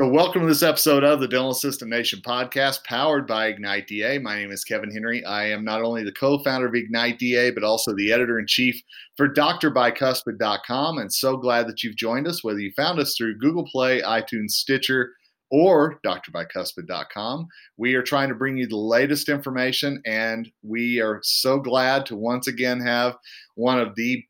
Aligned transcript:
So, 0.00 0.06
welcome 0.06 0.42
to 0.42 0.46
this 0.46 0.62
episode 0.62 1.02
of 1.02 1.18
the 1.18 1.26
Dental 1.26 1.50
Assistant 1.50 1.90
Nation 1.90 2.20
podcast 2.20 2.84
powered 2.84 3.26
by 3.26 3.48
Ignite 3.48 3.88
DA. 3.88 4.18
My 4.18 4.38
name 4.38 4.52
is 4.52 4.62
Kevin 4.62 4.92
Henry. 4.92 5.24
I 5.24 5.46
am 5.46 5.64
not 5.64 5.82
only 5.82 6.04
the 6.04 6.12
co 6.12 6.38
founder 6.38 6.68
of 6.68 6.76
Ignite 6.76 7.18
DA, 7.18 7.50
but 7.50 7.64
also 7.64 7.92
the 7.92 8.12
editor 8.12 8.38
in 8.38 8.46
chief 8.46 8.80
for 9.16 9.28
drbicuspid.com. 9.28 10.98
And 10.98 11.12
so 11.12 11.36
glad 11.36 11.66
that 11.66 11.82
you've 11.82 11.96
joined 11.96 12.28
us, 12.28 12.44
whether 12.44 12.60
you 12.60 12.70
found 12.76 13.00
us 13.00 13.16
through 13.16 13.38
Google 13.38 13.64
Play, 13.64 14.00
iTunes, 14.02 14.52
Stitcher, 14.52 15.14
or 15.50 15.98
drbicuspid.com. 16.06 17.48
We 17.76 17.96
are 17.96 18.02
trying 18.02 18.28
to 18.28 18.36
bring 18.36 18.56
you 18.56 18.68
the 18.68 18.76
latest 18.76 19.28
information, 19.28 20.00
and 20.06 20.48
we 20.62 21.00
are 21.00 21.18
so 21.24 21.58
glad 21.58 22.06
to 22.06 22.14
once 22.14 22.46
again 22.46 22.78
have 22.82 23.16
one 23.56 23.80
of 23.80 23.96
the 23.96 24.22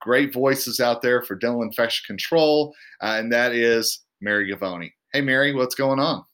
great 0.00 0.32
voices 0.32 0.78
out 0.78 1.02
there 1.02 1.22
for 1.22 1.34
dental 1.34 1.62
infection 1.62 2.04
control, 2.06 2.72
uh, 3.02 3.16
and 3.18 3.32
that 3.32 3.52
is 3.52 4.04
Mary 4.20 4.48
Govoni. 4.48 4.92
Hey, 5.12 5.22
Mary, 5.22 5.54
what's 5.54 5.74
going 5.74 6.00
on? 6.00 6.24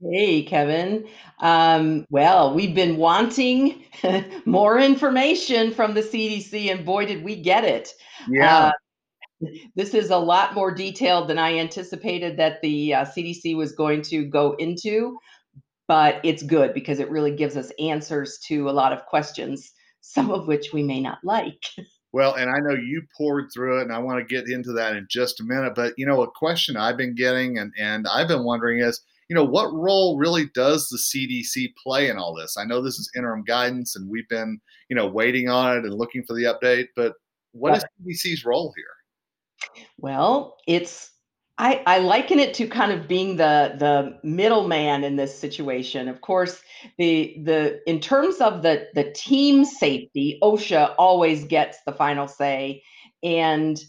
Hey, 0.00 0.42
Kevin. 0.42 1.06
Um, 1.40 2.06
well, 2.10 2.54
we've 2.54 2.74
been 2.74 2.96
wanting 2.96 3.84
more 4.44 4.78
information 4.78 5.72
from 5.72 5.94
the 5.94 6.02
CDC, 6.02 6.70
and 6.70 6.84
boy, 6.84 7.06
did 7.06 7.22
we 7.22 7.36
get 7.36 7.64
it. 7.64 7.90
Yeah. 8.28 8.72
Uh, 9.40 9.48
this 9.76 9.94
is 9.94 10.10
a 10.10 10.16
lot 10.16 10.54
more 10.54 10.74
detailed 10.74 11.28
than 11.28 11.38
I 11.38 11.58
anticipated 11.58 12.36
that 12.38 12.60
the 12.62 12.94
uh, 12.94 13.04
CDC 13.04 13.56
was 13.56 13.72
going 13.72 14.02
to 14.02 14.24
go 14.24 14.52
into, 14.58 15.18
but 15.86 16.20
it's 16.24 16.42
good 16.42 16.72
because 16.72 16.98
it 16.98 17.10
really 17.10 17.34
gives 17.34 17.56
us 17.56 17.72
answers 17.78 18.38
to 18.46 18.70
a 18.70 18.72
lot 18.72 18.92
of 18.92 19.04
questions, 19.06 19.70
some 20.00 20.30
of 20.30 20.46
which 20.46 20.72
we 20.72 20.82
may 20.82 21.00
not 21.00 21.18
like. 21.24 21.62
Well, 22.14 22.34
and 22.34 22.48
I 22.48 22.60
know 22.60 22.76
you 22.76 23.02
pored 23.18 23.50
through 23.52 23.80
it, 23.80 23.82
and 23.82 23.92
I 23.92 23.98
want 23.98 24.20
to 24.20 24.32
get 24.32 24.48
into 24.48 24.72
that 24.74 24.94
in 24.94 25.04
just 25.10 25.40
a 25.40 25.44
minute. 25.44 25.74
But 25.74 25.94
you 25.96 26.06
know, 26.06 26.22
a 26.22 26.30
question 26.30 26.76
I've 26.76 26.96
been 26.96 27.16
getting, 27.16 27.58
and 27.58 27.72
and 27.76 28.06
I've 28.06 28.28
been 28.28 28.44
wondering 28.44 28.78
is, 28.78 29.00
you 29.28 29.34
know, 29.34 29.42
what 29.42 29.74
role 29.74 30.16
really 30.16 30.48
does 30.54 30.86
the 30.88 30.96
CDC 30.96 31.74
play 31.82 32.10
in 32.10 32.16
all 32.16 32.32
this? 32.32 32.56
I 32.56 32.66
know 32.66 32.80
this 32.80 33.00
is 33.00 33.10
interim 33.16 33.42
guidance, 33.42 33.96
and 33.96 34.08
we've 34.08 34.28
been, 34.28 34.60
you 34.88 34.94
know, 34.94 35.08
waiting 35.08 35.48
on 35.48 35.76
it 35.76 35.84
and 35.84 35.92
looking 35.92 36.22
for 36.22 36.34
the 36.34 36.44
update. 36.44 36.86
But 36.94 37.14
what 37.50 37.76
is 37.76 37.84
CDC's 38.00 38.44
role 38.44 38.72
here? 38.76 39.84
Well, 39.98 40.54
it's 40.68 41.13
I, 41.56 41.82
I 41.86 41.98
liken 42.00 42.40
it 42.40 42.54
to 42.54 42.66
kind 42.66 42.90
of 42.90 43.06
being 43.06 43.36
the 43.36 43.76
the 43.78 44.18
middleman 44.26 45.04
in 45.04 45.16
this 45.16 45.38
situation. 45.38 46.08
Of 46.08 46.20
course, 46.20 46.60
the 46.98 47.40
the 47.44 47.80
in 47.88 48.00
terms 48.00 48.40
of 48.40 48.62
the 48.62 48.88
the 48.94 49.12
team 49.12 49.64
safety, 49.64 50.38
OSHA 50.42 50.94
always 50.98 51.44
gets 51.44 51.78
the 51.86 51.92
final 51.92 52.26
say, 52.26 52.82
and 53.22 53.80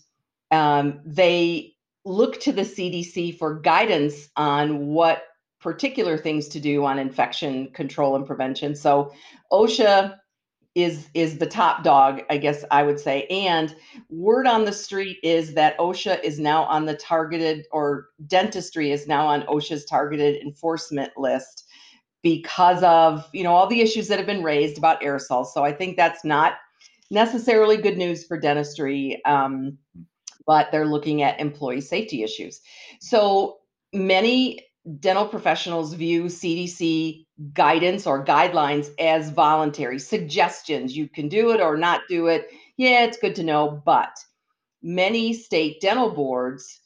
um, 0.52 1.02
they 1.06 1.74
look 2.06 2.40
to 2.42 2.52
the 2.52 2.62
CDC 2.62 3.40
for 3.40 3.60
guidance 3.60 4.30
on 4.36 4.88
what 4.88 5.24
particular 5.60 6.20
things 6.20 6.50
to 6.50 6.60
do 6.60 6.86
on 6.86 7.00
infection 7.00 7.72
control 7.72 8.16
and 8.16 8.28
prevention. 8.28 8.76
So 8.76 9.12
OSHA 9.52 10.16
is 10.76 11.08
is 11.14 11.38
the 11.38 11.46
top 11.46 11.84
dog, 11.84 12.22
I 12.30 12.38
guess 12.38 12.66
I 12.70 12.84
would 12.84 13.00
say. 13.00 13.26
And 13.28 13.74
word 14.10 14.46
on 14.46 14.66
the 14.66 14.74
street 14.74 15.18
is 15.24 15.54
that 15.54 15.78
OSHA 15.80 16.22
is 16.24 16.38
now 16.38 16.66
on 16.66 16.86
the 16.86 16.96
targeted 16.96 17.66
or 17.72 18.10
dentistry 18.28 18.92
is 18.92 19.08
now 19.08 19.26
on 19.26 19.44
OSHA's 19.44 19.86
targeted 19.86 20.42
enforcement 20.42 21.14
list 21.18 21.66
because 22.22 22.84
of, 22.84 23.28
you 23.34 23.44
know, 23.44 23.54
all 23.54 23.68
the 23.68 23.82
issues 23.82 24.08
that 24.10 24.18
have 24.18 24.28
been 24.28 24.44
raised 24.44 24.78
about 24.78 25.02
aerosols. 25.02 25.48
So 25.48 25.64
I 25.64 25.72
think 25.72 25.96
that's 25.96 26.26
not 26.26 26.54
necessarily 27.10 27.78
good 27.78 27.98
news 27.98 28.26
for 28.26 28.38
dentistry. 28.38 29.24
Um, 29.26 29.78
but 30.46 30.72
they're 30.72 30.86
looking 30.86 31.22
at 31.22 31.40
employee 31.40 31.82
safety 31.82 32.24
issues. 32.24 32.62
So 33.00 33.58
many 33.94 34.60
dental 35.00 35.28
professionals 35.28 35.94
view 35.94 36.26
CDC 36.26 37.26
guidance 37.54 38.06
or 38.06 38.24
guidelines 38.24 38.90
as 39.00 39.30
voluntary 39.32 40.00
suggestions. 40.00 40.96
You 40.96 41.10
can 41.10 41.28
do 41.28 41.52
it 41.52 41.62
or 41.62 41.78
not 41.78 42.02
do 42.08 42.28
it. 42.28 42.50
Yeah, 42.78 43.04
it's 43.06 43.18
good 43.18 43.36
to 43.36 43.44
know. 43.44 43.82
But 43.86 44.16
many 44.82 45.34
state 45.34 45.82
dental 45.82 46.12
boards 46.12 46.82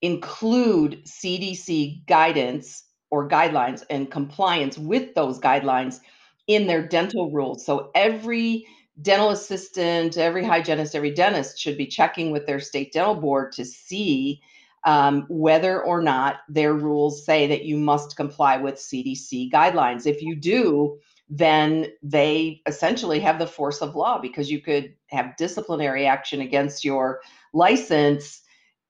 include 0.00 1.04
CDC 1.04 2.06
guidance 2.06 2.84
or 3.10 3.28
guidelines 3.28 3.84
and 3.90 4.10
compliance 4.10 4.76
with 4.78 5.14
those 5.14 5.38
guidelines 5.38 6.00
in 6.46 6.66
their 6.66 6.86
dental 6.86 7.30
rules. 7.30 7.64
So 7.64 7.90
every 7.94 8.66
dental 9.02 9.30
assistant, 9.30 10.16
every 10.16 10.44
hygienist, 10.44 10.94
every 10.94 11.12
dentist 11.12 11.58
should 11.58 11.76
be 11.76 11.86
checking 11.86 12.30
with 12.30 12.46
their 12.46 12.60
state 12.60 12.92
dental 12.92 13.14
board 13.14 13.52
to 13.52 13.64
see 13.64 14.40
um, 14.84 15.24
whether 15.28 15.82
or 15.82 16.02
not 16.02 16.40
their 16.48 16.74
rules 16.74 17.24
say 17.24 17.46
that 17.46 17.64
you 17.64 17.76
must 17.76 18.16
comply 18.16 18.56
with 18.56 18.74
CDC 18.74 19.50
guidelines. 19.50 20.06
If 20.06 20.22
you 20.22 20.36
do, 20.36 20.98
then 21.28 21.86
they 22.02 22.60
essentially 22.66 23.18
have 23.20 23.38
the 23.38 23.46
force 23.46 23.80
of 23.80 23.96
law 23.96 24.18
because 24.18 24.50
you 24.50 24.60
could 24.60 24.94
have 25.06 25.36
disciplinary 25.36 26.06
action 26.06 26.40
against 26.42 26.84
your 26.84 27.20
license 27.54 28.42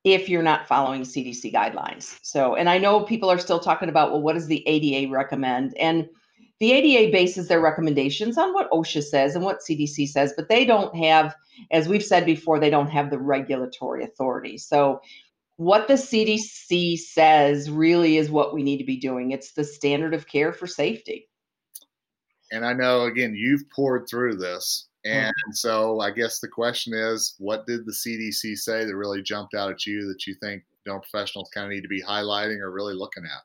if 0.02 0.28
you're 0.28 0.42
not 0.42 0.66
following 0.66 1.02
CDC 1.02 1.52
guidelines. 1.52 2.18
So, 2.22 2.56
and 2.56 2.68
I 2.68 2.78
know 2.78 3.00
people 3.00 3.30
are 3.30 3.38
still 3.38 3.60
talking 3.60 3.88
about, 3.88 4.10
well, 4.10 4.20
what 4.20 4.34
does 4.34 4.46
the 4.46 4.66
ADA 4.68 5.10
recommend? 5.10 5.76
And 5.78 6.08
the 6.60 6.72
ADA 6.72 7.10
bases 7.10 7.48
their 7.48 7.60
recommendations 7.60 8.38
on 8.38 8.52
what 8.52 8.70
OSHA 8.70 9.02
says 9.04 9.34
and 9.34 9.44
what 9.44 9.60
CDC 9.60 10.08
says, 10.08 10.34
but 10.36 10.48
they 10.48 10.64
don't 10.64 10.94
have, 10.94 11.34
as 11.70 11.88
we've 11.88 12.04
said 12.04 12.24
before, 12.26 12.60
they 12.60 12.70
don't 12.70 12.90
have 12.90 13.10
the 13.10 13.18
regulatory 13.18 14.04
authority. 14.04 14.58
So 14.58 15.00
what 15.56 15.86
the 15.88 15.94
CDC 15.94 16.98
says 16.98 17.70
really 17.70 18.16
is 18.16 18.30
what 18.30 18.54
we 18.54 18.62
need 18.62 18.78
to 18.78 18.84
be 18.84 18.98
doing. 18.98 19.30
It's 19.30 19.52
the 19.52 19.64
standard 19.64 20.14
of 20.14 20.26
care 20.26 20.52
for 20.52 20.66
safety. 20.66 21.28
And 22.50 22.64
I 22.64 22.72
know, 22.72 23.04
again, 23.04 23.34
you've 23.36 23.68
pored 23.74 24.06
through 24.08 24.36
this. 24.36 24.88
And 25.04 25.26
mm-hmm. 25.26 25.52
so 25.52 26.00
I 26.00 26.10
guess 26.10 26.40
the 26.40 26.48
question 26.48 26.94
is 26.94 27.34
what 27.38 27.66
did 27.66 27.84
the 27.84 27.92
CDC 27.92 28.56
say 28.56 28.84
that 28.84 28.96
really 28.96 29.22
jumped 29.22 29.54
out 29.54 29.70
at 29.70 29.86
you 29.86 30.06
that 30.08 30.26
you 30.26 30.34
think 30.42 30.62
dental 30.84 31.00
professionals 31.00 31.50
kind 31.54 31.66
of 31.66 31.72
need 31.72 31.82
to 31.82 31.88
be 31.88 32.02
highlighting 32.02 32.58
or 32.58 32.72
really 32.72 32.94
looking 32.94 33.24
at? 33.24 33.42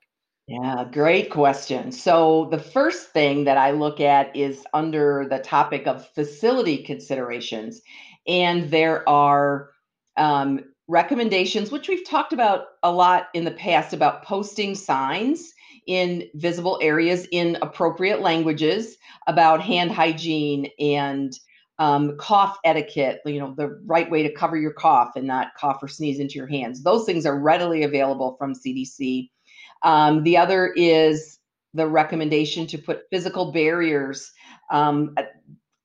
Yeah, 0.47 0.85
great 0.91 1.29
question. 1.29 1.91
So, 1.91 2.47
the 2.49 2.57
first 2.57 3.09
thing 3.09 3.43
that 3.43 3.57
I 3.57 3.69
look 3.69 3.99
at 3.99 4.35
is 4.35 4.65
under 4.73 5.27
the 5.29 5.37
topic 5.37 5.85
of 5.85 6.09
facility 6.15 6.83
considerations. 6.83 7.81
And 8.25 8.71
there 8.71 9.07
are 9.07 9.69
um, 10.17 10.61
recommendations, 10.89 11.71
which 11.71 11.87
we've 11.87 12.05
talked 12.05 12.33
about 12.33 12.65
a 12.81 12.91
lot 12.91 13.27
in 13.35 13.45
the 13.45 13.51
past 13.51 13.93
about 13.93 14.23
posting 14.23 14.73
signs 14.73 15.53
in 15.85 16.27
visible 16.33 16.79
areas 16.81 17.27
in 17.31 17.57
appropriate 17.61 18.21
languages 18.21 18.97
about 19.27 19.61
hand 19.61 19.91
hygiene 19.91 20.67
and 20.79 21.33
um, 21.77 22.17
cough 22.17 22.57
etiquette, 22.65 23.21
you 23.25 23.39
know, 23.39 23.53
the 23.55 23.79
right 23.85 24.09
way 24.09 24.23
to 24.23 24.33
cover 24.33 24.57
your 24.57 24.73
cough 24.73 25.11
and 25.15 25.27
not 25.27 25.53
cough 25.55 25.81
or 25.81 25.87
sneeze 25.87 26.19
into 26.19 26.35
your 26.35 26.47
hands. 26.47 26.83
Those 26.83 27.05
things 27.05 27.25
are 27.25 27.39
readily 27.39 27.83
available 27.83 28.35
from 28.37 28.53
CDC. 28.53 29.29
Um, 29.83 30.23
the 30.23 30.37
other 30.37 30.73
is 30.75 31.37
the 31.75 31.87
recommendation 31.87 32.65
to 32.67 32.79
put 32.79 33.03
physical 33.11 33.51
barriers 33.51 34.31
um, 34.71 35.15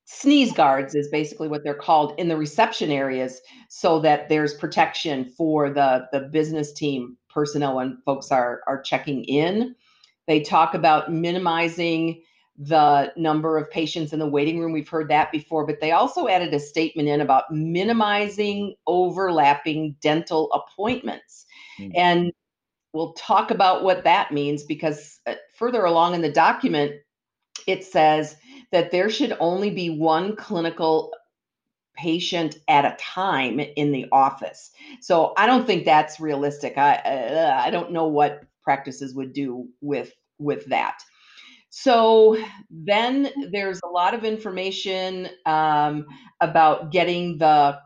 sneeze 0.05 0.53
guards 0.53 0.93
is 0.93 1.07
basically 1.09 1.47
what 1.47 1.63
they're 1.63 1.73
called 1.73 2.13
in 2.19 2.27
the 2.27 2.37
reception 2.37 2.91
areas 2.91 3.41
so 3.69 3.99
that 3.99 4.29
there's 4.29 4.53
protection 4.53 5.25
for 5.25 5.69
the 5.69 6.07
the 6.11 6.21
business 6.21 6.71
team 6.73 7.17
personnel 7.29 7.75
when 7.75 7.97
folks 8.05 8.31
are 8.31 8.61
are 8.67 8.81
checking 8.81 9.23
in. 9.25 9.75
They 10.27 10.41
talk 10.41 10.73
about 10.73 11.11
minimizing 11.11 12.21
the 12.57 13.11
number 13.17 13.57
of 13.57 13.69
patients 13.69 14.13
in 14.13 14.19
the 14.19 14.27
waiting 14.27 14.59
room. 14.59 14.71
We've 14.71 14.87
heard 14.87 15.09
that 15.09 15.31
before 15.31 15.65
but 15.65 15.81
they 15.81 15.91
also 15.91 16.27
added 16.27 16.53
a 16.53 16.59
statement 16.59 17.09
in 17.09 17.19
about 17.19 17.51
minimizing 17.51 18.75
overlapping 18.87 19.95
dental 20.01 20.51
appointments. 20.53 21.45
Mm-hmm. 21.79 21.91
and 21.95 22.31
we'll 22.93 23.11
talk 23.13 23.51
about 23.51 23.83
what 23.83 24.05
that 24.05 24.31
means 24.31 24.63
because 24.63 25.19
uh, 25.27 25.35
further 25.57 25.83
along 25.83 26.13
in 26.13 26.21
the 26.21 26.31
document 26.31 26.93
it 27.67 27.83
says 27.83 28.37
that 28.71 28.91
there 28.91 29.09
should 29.09 29.35
only 29.39 29.69
be 29.69 29.89
one 29.89 30.35
clinical 30.35 31.13
patient 31.95 32.57
at 32.67 32.85
a 32.85 32.97
time 32.99 33.59
in 33.59 33.91
the 33.91 34.05
office. 34.11 34.71
So 35.01 35.33
I 35.37 35.45
don't 35.45 35.65
think 35.65 35.85
that's 35.85 36.19
realistic. 36.19 36.77
I 36.77 36.95
uh, 36.95 37.61
I 37.63 37.69
don't 37.69 37.91
know 37.91 38.07
what 38.07 38.43
practices 38.63 39.15
would 39.15 39.33
do 39.33 39.67
with 39.81 40.11
with 40.37 40.65
that. 40.65 40.99
So 41.69 42.37
then 42.69 43.29
there's 43.51 43.81
a 43.83 43.89
lot 43.89 44.13
of 44.13 44.23
information 44.23 45.27
um, 45.45 46.05
about 46.39 46.91
getting 46.91 47.37
the 47.37 47.77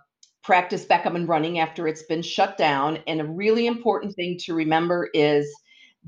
practice 0.44 0.86
back 0.86 1.06
up 1.06 1.16
and 1.16 1.28
running 1.28 1.60
after 1.60 1.88
it's 1.88 2.04
been 2.04 2.22
shut 2.22 2.58
down. 2.58 3.00
And 3.08 3.20
a 3.20 3.26
really 3.26 3.66
important 3.66 4.16
thing 4.16 4.38
to 4.42 4.54
remember 4.54 5.10
is 5.14 5.52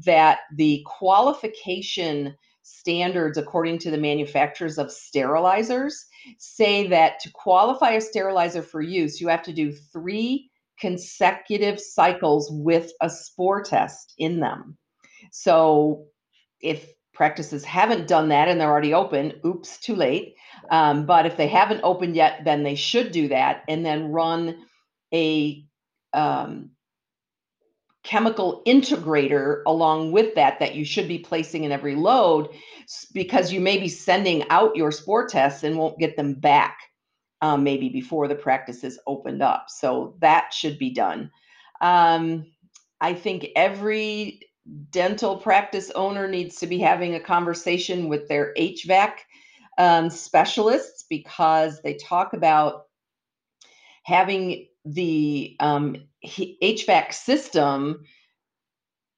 that 0.06 0.40
the 0.56 0.86
qualification 0.86 2.36
standards 2.72 3.38
according 3.38 3.80
to 3.80 3.92
the 3.92 3.98
manufacturers 3.98 4.78
of 4.78 4.88
sterilizers 4.88 5.94
say 6.38 6.88
that 6.88 7.20
to 7.20 7.32
qualify 7.32 7.92
a 7.92 8.02
sterilizer 8.02 8.62
for 8.62 8.82
use, 8.82 9.20
you 9.20 9.28
have 9.28 9.44
to 9.44 9.54
do 9.54 9.72
three 9.72 10.50
consecutive 10.80 11.80
cycles 11.80 12.50
with 12.52 12.92
a 13.02 13.10
spore 13.10 13.62
test 13.62 14.14
in 14.18 14.40
them. 14.40 14.78
So 15.32 16.06
if 16.60 16.92
practices 17.14 17.64
haven't 17.64 18.08
done 18.08 18.30
that 18.30 18.48
and 18.48 18.60
they're 18.60 18.72
already 18.72 18.94
open, 18.94 19.34
oops, 19.46 19.80
too 19.80 19.96
late. 19.96 20.36
Um, 20.70 21.06
but 21.06 21.26
if 21.26 21.38
they 21.38 21.48
haven't 21.48 21.82
opened 21.84 22.16
yet, 22.16 22.44
then 22.46 22.64
they 22.64 22.76
should 22.76 23.12
do 23.12 23.28
that 23.28 23.64
and 23.68 23.86
then 23.86 24.12
run 24.12 24.66
a 25.14 25.64
um, 26.14 26.72
chemical 28.04 28.64
integrator 28.66 29.62
along 29.68 30.12
with 30.12 30.34
that 30.36 30.60
that 30.60 30.76
you 30.76 30.84
should 30.84 31.08
be 31.08 31.20
placing 31.20 31.64
in 31.64 31.72
every 31.72 31.96
load 31.96 32.50
because 33.14 33.54
you 33.54 33.62
may 33.62 33.78
be 33.78 33.88
sending 33.88 34.48
out 34.50 34.76
your 34.76 34.92
spore 34.92 35.28
tests 35.28 35.64
and 35.64 35.78
won't 35.78 36.00
get 36.00 36.18
them 36.18 36.34
back 36.34 36.80
um, 37.42 37.64
maybe 37.64 37.90
before 37.90 38.28
the 38.28 38.36
practice 38.36 38.84
is 38.84 39.00
opened 39.08 39.42
up. 39.42 39.66
So 39.70 40.16
that 40.20 40.54
should 40.54 40.78
be 40.78 40.92
done. 40.92 41.32
Um, 41.80 42.48
I 43.00 43.14
think 43.14 43.48
every 43.56 44.42
dental 44.92 45.38
practice 45.38 45.92
owner 45.92 46.28
needs 46.28 46.58
to 46.58 46.68
be 46.68 46.80
having 46.80 47.16
a 47.16 47.20
conversation 47.20 48.10
with 48.10 48.28
their 48.28 48.54
HVAC 48.58 49.14
um, 49.78 50.10
specialists 50.10 51.06
because 51.10 51.82
they 51.82 51.96
talk 51.96 52.34
about 52.34 52.84
having 54.04 54.68
the 54.86 55.56
um, 55.60 55.98
HVAC 56.26 57.14
system 57.14 58.04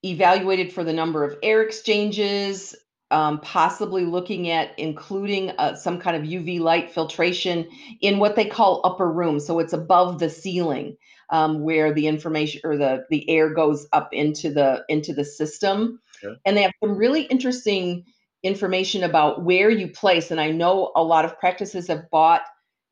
evaluated 0.04 0.74
for 0.74 0.83
the 0.83 0.94
number 0.94 1.24
of 1.24 1.38
air 1.42 1.62
exchanges, 1.62 2.75
um, 3.12 3.39
possibly 3.42 4.06
looking 4.06 4.50
at 4.50 4.77
including 4.77 5.51
uh, 5.51 5.75
some 5.75 6.00
kind 6.00 6.18
of 6.18 6.24
UV 6.24 6.60
light 6.60 6.92
filtration 6.92 7.68
in 8.01 8.19
what 8.19 8.36
they 8.36 8.45
call 8.45 8.81
upper 8.83 9.10
room. 9.10 9.39
So 9.39 9.60
it's 9.60 9.74
above 9.74 10.19
the 10.19 10.30
ceiling 10.30 10.98
um, 11.30 11.62
where 11.62 11.94
the 11.94 12.07
information 12.07 12.62
or 12.63 12.77
the 12.77 13.06
the 13.09 13.30
air 13.30 13.54
goes 13.54 13.88
up 13.94 14.09
into 14.12 14.51
the 14.51 14.83
into 14.89 15.13
the 15.13 15.25
system. 15.25 16.00
Okay. 16.24 16.36
And 16.45 16.57
they 16.57 16.63
have 16.63 16.74
some 16.83 16.98
really 16.98 17.24
interesting 17.24 18.06
information 18.44 19.04
about 19.04 19.44
where 19.44 19.69
you 19.69 19.88
place. 19.88 20.31
And 20.31 20.39
I 20.39 20.51
know 20.51 20.92
a 20.95 21.04
lot 21.04 21.25
of 21.25 21.39
practices 21.39 21.88
have 21.88 22.09
bought 22.12 22.42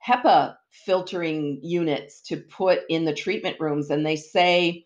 HEPA 0.07 0.55
filtering 0.69 1.59
units 1.61 2.21
to 2.21 2.37
put 2.37 2.79
in 2.89 3.05
the 3.05 3.13
treatment 3.13 3.57
rooms, 3.59 3.89
and 3.89 4.05
they 4.05 4.15
say 4.15 4.85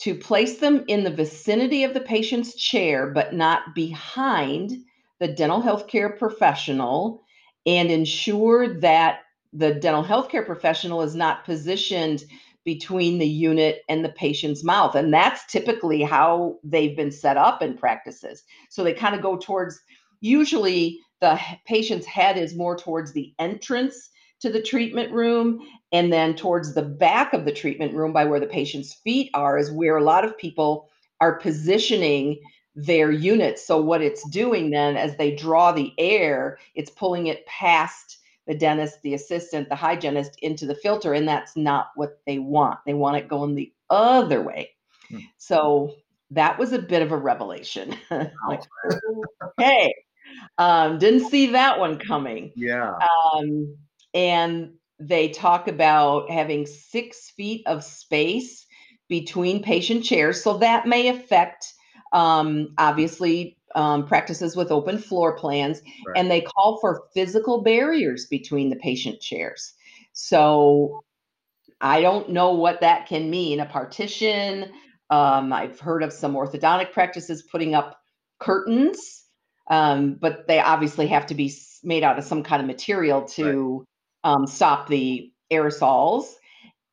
to 0.00 0.14
place 0.14 0.58
them 0.58 0.84
in 0.88 1.04
the 1.04 1.10
vicinity 1.10 1.84
of 1.84 1.94
the 1.94 2.00
patient's 2.00 2.54
chair, 2.56 3.10
but 3.10 3.32
not 3.34 3.74
behind 3.74 4.72
the 5.20 5.28
dental 5.28 5.62
healthcare 5.62 6.18
professional, 6.18 7.22
and 7.66 7.90
ensure 7.90 8.80
that 8.80 9.20
the 9.52 9.74
dental 9.74 10.02
healthcare 10.02 10.44
professional 10.44 11.02
is 11.02 11.14
not 11.14 11.44
positioned 11.44 12.24
between 12.64 13.18
the 13.18 13.28
unit 13.28 13.82
and 13.88 14.04
the 14.04 14.08
patient's 14.10 14.64
mouth. 14.64 14.94
And 14.94 15.12
that's 15.12 15.46
typically 15.46 16.02
how 16.02 16.58
they've 16.64 16.96
been 16.96 17.10
set 17.10 17.36
up 17.36 17.62
in 17.62 17.76
practices. 17.76 18.44
So 18.70 18.82
they 18.82 18.94
kind 18.94 19.14
of 19.14 19.22
go 19.22 19.36
towards, 19.36 19.80
usually, 20.20 20.98
the 21.22 21.40
patient's 21.64 22.04
head 22.04 22.36
is 22.36 22.56
more 22.56 22.76
towards 22.76 23.12
the 23.12 23.32
entrance 23.38 24.10
to 24.40 24.50
the 24.50 24.60
treatment 24.60 25.12
room 25.12 25.60
and 25.92 26.12
then 26.12 26.34
towards 26.34 26.74
the 26.74 26.82
back 26.82 27.32
of 27.32 27.44
the 27.44 27.52
treatment 27.52 27.94
room 27.94 28.12
by 28.12 28.24
where 28.24 28.40
the 28.40 28.46
patient's 28.46 28.92
feet 28.92 29.30
are 29.32 29.56
is 29.56 29.70
where 29.70 29.96
a 29.96 30.02
lot 30.02 30.24
of 30.24 30.36
people 30.36 30.88
are 31.20 31.38
positioning 31.38 32.40
their 32.74 33.12
units. 33.12 33.64
So 33.64 33.80
what 33.80 34.02
it's 34.02 34.28
doing 34.30 34.70
then 34.70 34.96
as 34.96 35.16
they 35.16 35.36
draw 35.36 35.70
the 35.70 35.92
air 35.96 36.58
it's 36.74 36.90
pulling 36.90 37.28
it 37.28 37.46
past 37.46 38.18
the 38.48 38.54
dentist 38.54 39.00
the 39.02 39.14
assistant 39.14 39.68
the 39.68 39.76
hygienist 39.76 40.36
into 40.42 40.66
the 40.66 40.74
filter 40.74 41.14
and 41.14 41.28
that's 41.28 41.56
not 41.56 41.90
what 41.94 42.18
they 42.26 42.40
want. 42.40 42.80
They 42.84 42.94
want 42.94 43.18
it 43.18 43.28
going 43.28 43.54
the 43.54 43.72
other 43.88 44.42
way. 44.42 44.70
Hmm. 45.08 45.18
so 45.36 45.94
that 46.32 46.58
was 46.58 46.72
a 46.72 46.78
bit 46.80 47.02
of 47.02 47.12
a 47.12 47.16
revelation. 47.16 47.96
Like 48.10 48.62
okay 49.60 49.94
um, 50.58 50.98
didn't 50.98 51.28
see 51.28 51.48
that 51.52 51.78
one 51.78 51.98
coming 51.98 52.52
yeah 52.56 52.96
um, 53.34 53.76
and 54.14 54.72
they 54.98 55.28
talk 55.28 55.68
about 55.68 56.30
having 56.30 56.66
six 56.66 57.30
feet 57.30 57.66
of 57.66 57.82
space 57.82 58.66
between 59.08 59.62
patient 59.62 60.04
chairs. 60.04 60.42
So 60.42 60.58
that 60.58 60.86
may 60.86 61.08
affect, 61.08 61.66
um, 62.12 62.74
obviously, 62.78 63.58
um, 63.74 64.06
practices 64.06 64.54
with 64.54 64.70
open 64.70 64.98
floor 64.98 65.36
plans. 65.36 65.82
Right. 66.06 66.18
And 66.18 66.30
they 66.30 66.42
call 66.42 66.78
for 66.80 67.04
physical 67.14 67.62
barriers 67.62 68.26
between 68.26 68.70
the 68.70 68.76
patient 68.76 69.20
chairs. 69.20 69.74
So 70.12 71.02
I 71.80 72.00
don't 72.00 72.30
know 72.30 72.52
what 72.52 72.80
that 72.80 73.06
can 73.06 73.28
mean. 73.28 73.60
A 73.60 73.66
partition. 73.66 74.70
Um, 75.10 75.52
I've 75.52 75.80
heard 75.80 76.02
of 76.02 76.12
some 76.12 76.34
orthodontic 76.34 76.92
practices 76.92 77.42
putting 77.42 77.74
up 77.74 77.98
curtains, 78.38 79.21
um, 79.68 80.14
but 80.14 80.46
they 80.46 80.60
obviously 80.60 81.06
have 81.08 81.26
to 81.26 81.34
be 81.34 81.52
made 81.82 82.02
out 82.02 82.18
of 82.18 82.24
some 82.24 82.42
kind 82.42 82.60
of 82.60 82.66
material 82.66 83.22
to 83.22 83.84
um, 84.24 84.46
stop 84.46 84.88
the 84.88 85.32
aerosols. 85.52 86.26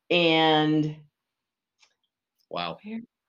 And 0.09 0.95
wow. 2.49 2.77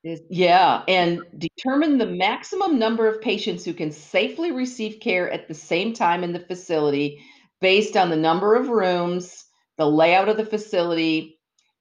Yeah, 0.03 0.83
and 0.89 1.21
determine 1.37 1.99
the 1.99 2.07
maximum 2.07 2.79
number 2.79 3.07
of 3.07 3.21
patients 3.21 3.67
who 3.67 3.75
can 3.75 3.93
safely 3.93 4.51
receive 4.51 5.01
care 5.01 5.31
at 5.31 5.47
the 5.47 5.55
same 5.55 5.93
time 5.93 6.25
in 6.25 6.33
the 6.33 6.41
facility 6.41 7.23
based 7.61 7.99
on 7.99 8.09
the 8.09 8.17
number 8.17 8.55
of 8.55 8.71
rooms, 8.71 9.45
the 9.77 9.87
layout 9.87 10.31
of 10.31 10.39
the 10.39 10.47
facility, 10.47 11.39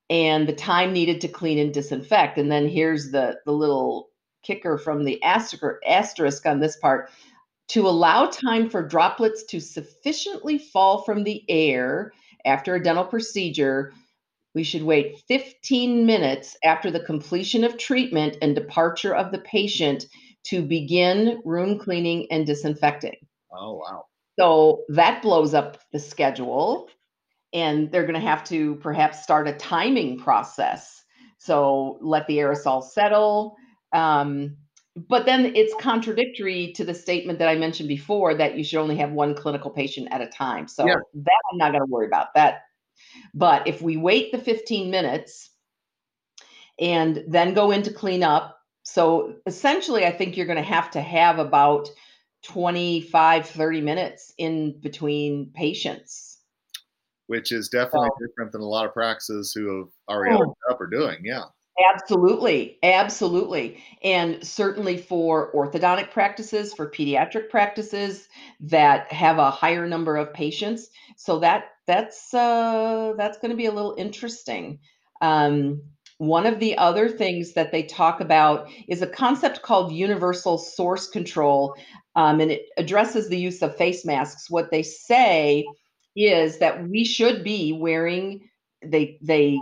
and 0.09 0.47
the 0.47 0.53
time 0.53 0.91
needed 0.91 1.21
to 1.21 1.29
clean 1.29 1.59
and 1.59 1.73
disinfect. 1.73 2.37
And 2.37 2.51
then 2.51 2.67
here's 2.67 3.11
the 3.11 3.39
the 3.45 3.53
little 3.53 4.09
kicker 4.43 4.77
from 4.77 5.05
the 5.05 5.21
asterisk 5.23 6.45
on 6.45 6.59
this 6.59 6.75
part 6.77 7.09
to 7.69 7.87
allow 7.87 8.25
time 8.25 8.69
for 8.69 8.87
droplets 8.87 9.43
to 9.43 9.59
sufficiently 9.59 10.57
fall 10.57 11.03
from 11.03 11.23
the 11.23 11.43
air 11.49 12.11
after 12.45 12.75
a 12.75 12.83
dental 12.83 13.05
procedure, 13.05 13.93
we 14.55 14.63
should 14.63 14.83
wait 14.83 15.21
15 15.27 16.05
minutes 16.05 16.57
after 16.63 16.89
the 16.89 16.99
completion 16.99 17.63
of 17.63 17.77
treatment 17.77 18.37
and 18.41 18.55
departure 18.55 19.15
of 19.15 19.31
the 19.31 19.39
patient 19.39 20.05
to 20.45 20.63
begin 20.63 21.41
room 21.45 21.77
cleaning 21.77 22.27
and 22.31 22.45
disinfecting. 22.45 23.15
Oh, 23.51 23.75
wow. 23.75 24.05
So 24.39 24.83
that 24.89 25.21
blows 25.21 25.53
up 25.53 25.79
the 25.91 25.99
schedule, 25.99 26.89
and 27.53 27.91
they're 27.91 28.07
going 28.07 28.19
to 28.19 28.27
have 28.27 28.43
to 28.45 28.75
perhaps 28.75 29.21
start 29.21 29.47
a 29.47 29.53
timing 29.53 30.17
process. 30.17 31.03
So 31.37 31.99
let 32.01 32.25
the 32.27 32.37
aerosol 32.37 32.83
settle. 32.83 33.55
Um, 33.93 34.57
but 34.95 35.25
then 35.25 35.55
it's 35.55 35.73
contradictory 35.79 36.73
to 36.73 36.83
the 36.83 36.93
statement 36.93 37.39
that 37.39 37.47
I 37.47 37.55
mentioned 37.55 37.89
before 37.89 38.33
that 38.35 38.57
you 38.57 38.63
should 38.63 38.79
only 38.79 38.97
have 38.97 39.11
one 39.11 39.35
clinical 39.35 39.71
patient 39.71 40.07
at 40.11 40.21
a 40.21 40.27
time. 40.27 40.67
So 40.67 40.85
yeah. 40.85 40.95
that 41.13 41.39
I'm 41.51 41.57
not 41.57 41.71
going 41.71 41.85
to 41.85 41.91
worry 41.91 42.07
about 42.07 42.33
that. 42.35 42.63
But 43.33 43.67
if 43.67 43.81
we 43.81 43.97
wait 43.97 44.31
the 44.31 44.37
15 44.37 44.91
minutes 44.91 45.51
and 46.79 47.23
then 47.27 47.53
go 47.53 47.71
into 47.71 47.93
cleanup, 47.93 48.57
so 48.83 49.35
essentially, 49.45 50.05
I 50.05 50.11
think 50.11 50.35
you're 50.35 50.47
going 50.47 50.57
to 50.57 50.63
have 50.63 50.89
to 50.91 51.01
have 51.01 51.37
about 51.37 51.89
25, 52.43 53.45
30 53.47 53.81
minutes 53.81 54.33
in 54.37 54.79
between 54.81 55.51
patients. 55.53 56.39
Which 57.27 57.51
is 57.51 57.69
definitely 57.69 58.09
so, 58.19 58.27
different 58.27 58.51
than 58.51 58.61
a 58.61 58.67
lot 58.67 58.87
of 58.87 58.93
practices 58.93 59.53
who 59.53 59.77
have 59.77 59.89
already 60.09 60.35
oh, 60.35 60.55
up 60.71 60.81
are 60.81 60.87
doing. 60.87 61.19
Yeah. 61.23 61.43
Absolutely, 61.93 62.77
absolutely. 62.83 63.81
And 64.03 64.45
certainly 64.45 64.97
for 64.97 65.53
orthodontic 65.53 66.11
practices, 66.11 66.73
for 66.73 66.89
pediatric 66.89 67.49
practices 67.49 68.27
that 68.59 69.11
have 69.13 69.37
a 69.37 69.51
higher 69.51 69.87
number 69.87 70.17
of 70.17 70.33
patients. 70.33 70.89
So 71.15 71.39
that 71.39 71.65
that's 71.87 72.33
uh, 72.33 73.13
that's 73.17 73.37
going 73.37 73.51
to 73.51 73.57
be 73.57 73.67
a 73.67 73.71
little 73.71 73.95
interesting. 73.97 74.79
Um, 75.21 75.81
one 76.17 76.45
of 76.45 76.59
the 76.59 76.77
other 76.77 77.07
things 77.07 77.53
that 77.53 77.71
they 77.71 77.83
talk 77.83 78.19
about 78.19 78.69
is 78.89 79.01
a 79.01 79.07
concept 79.07 79.61
called 79.61 79.93
universal 79.93 80.57
source 80.57 81.07
control, 81.07 81.75
um, 82.15 82.41
and 82.41 82.51
it 82.51 82.63
addresses 82.77 83.29
the 83.29 83.37
use 83.39 83.61
of 83.61 83.77
face 83.77 84.03
masks. 84.05 84.49
What 84.49 84.69
they 84.71 84.83
say 84.83 85.63
is 86.15 86.57
that 86.59 86.89
we 86.89 87.05
should 87.05 87.43
be 87.43 87.71
wearing 87.71 88.49
they 88.83 89.17
they 89.21 89.57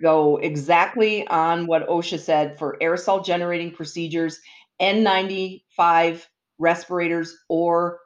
go 0.00 0.36
exactly 0.38 1.26
on 1.28 1.66
what 1.66 1.88
OSHA 1.88 2.20
said 2.20 2.58
for 2.58 2.78
aerosol 2.80 3.24
generating 3.24 3.70
procedures, 3.70 4.40
N95 4.80 6.24
respirators 6.58 7.36
or 7.48 8.00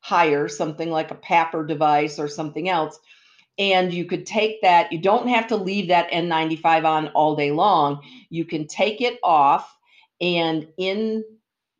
higher, 0.00 0.48
something 0.48 0.90
like 0.90 1.10
a 1.10 1.16
PAPR 1.16 1.66
device 1.66 2.18
or 2.18 2.28
something 2.28 2.68
else. 2.68 2.98
And 3.58 3.92
you 3.92 4.06
could 4.06 4.24
take 4.24 4.62
that, 4.62 4.90
you 4.90 4.98
don't 4.98 5.28
have 5.28 5.46
to 5.48 5.56
leave 5.56 5.88
that 5.88 6.10
N95 6.10 6.84
on 6.84 7.08
all 7.08 7.36
day 7.36 7.50
long. 7.50 8.00
You 8.30 8.44
can 8.44 8.66
take 8.66 9.00
it 9.00 9.18
off, 9.22 9.76
and 10.20 10.66
in 10.78 11.24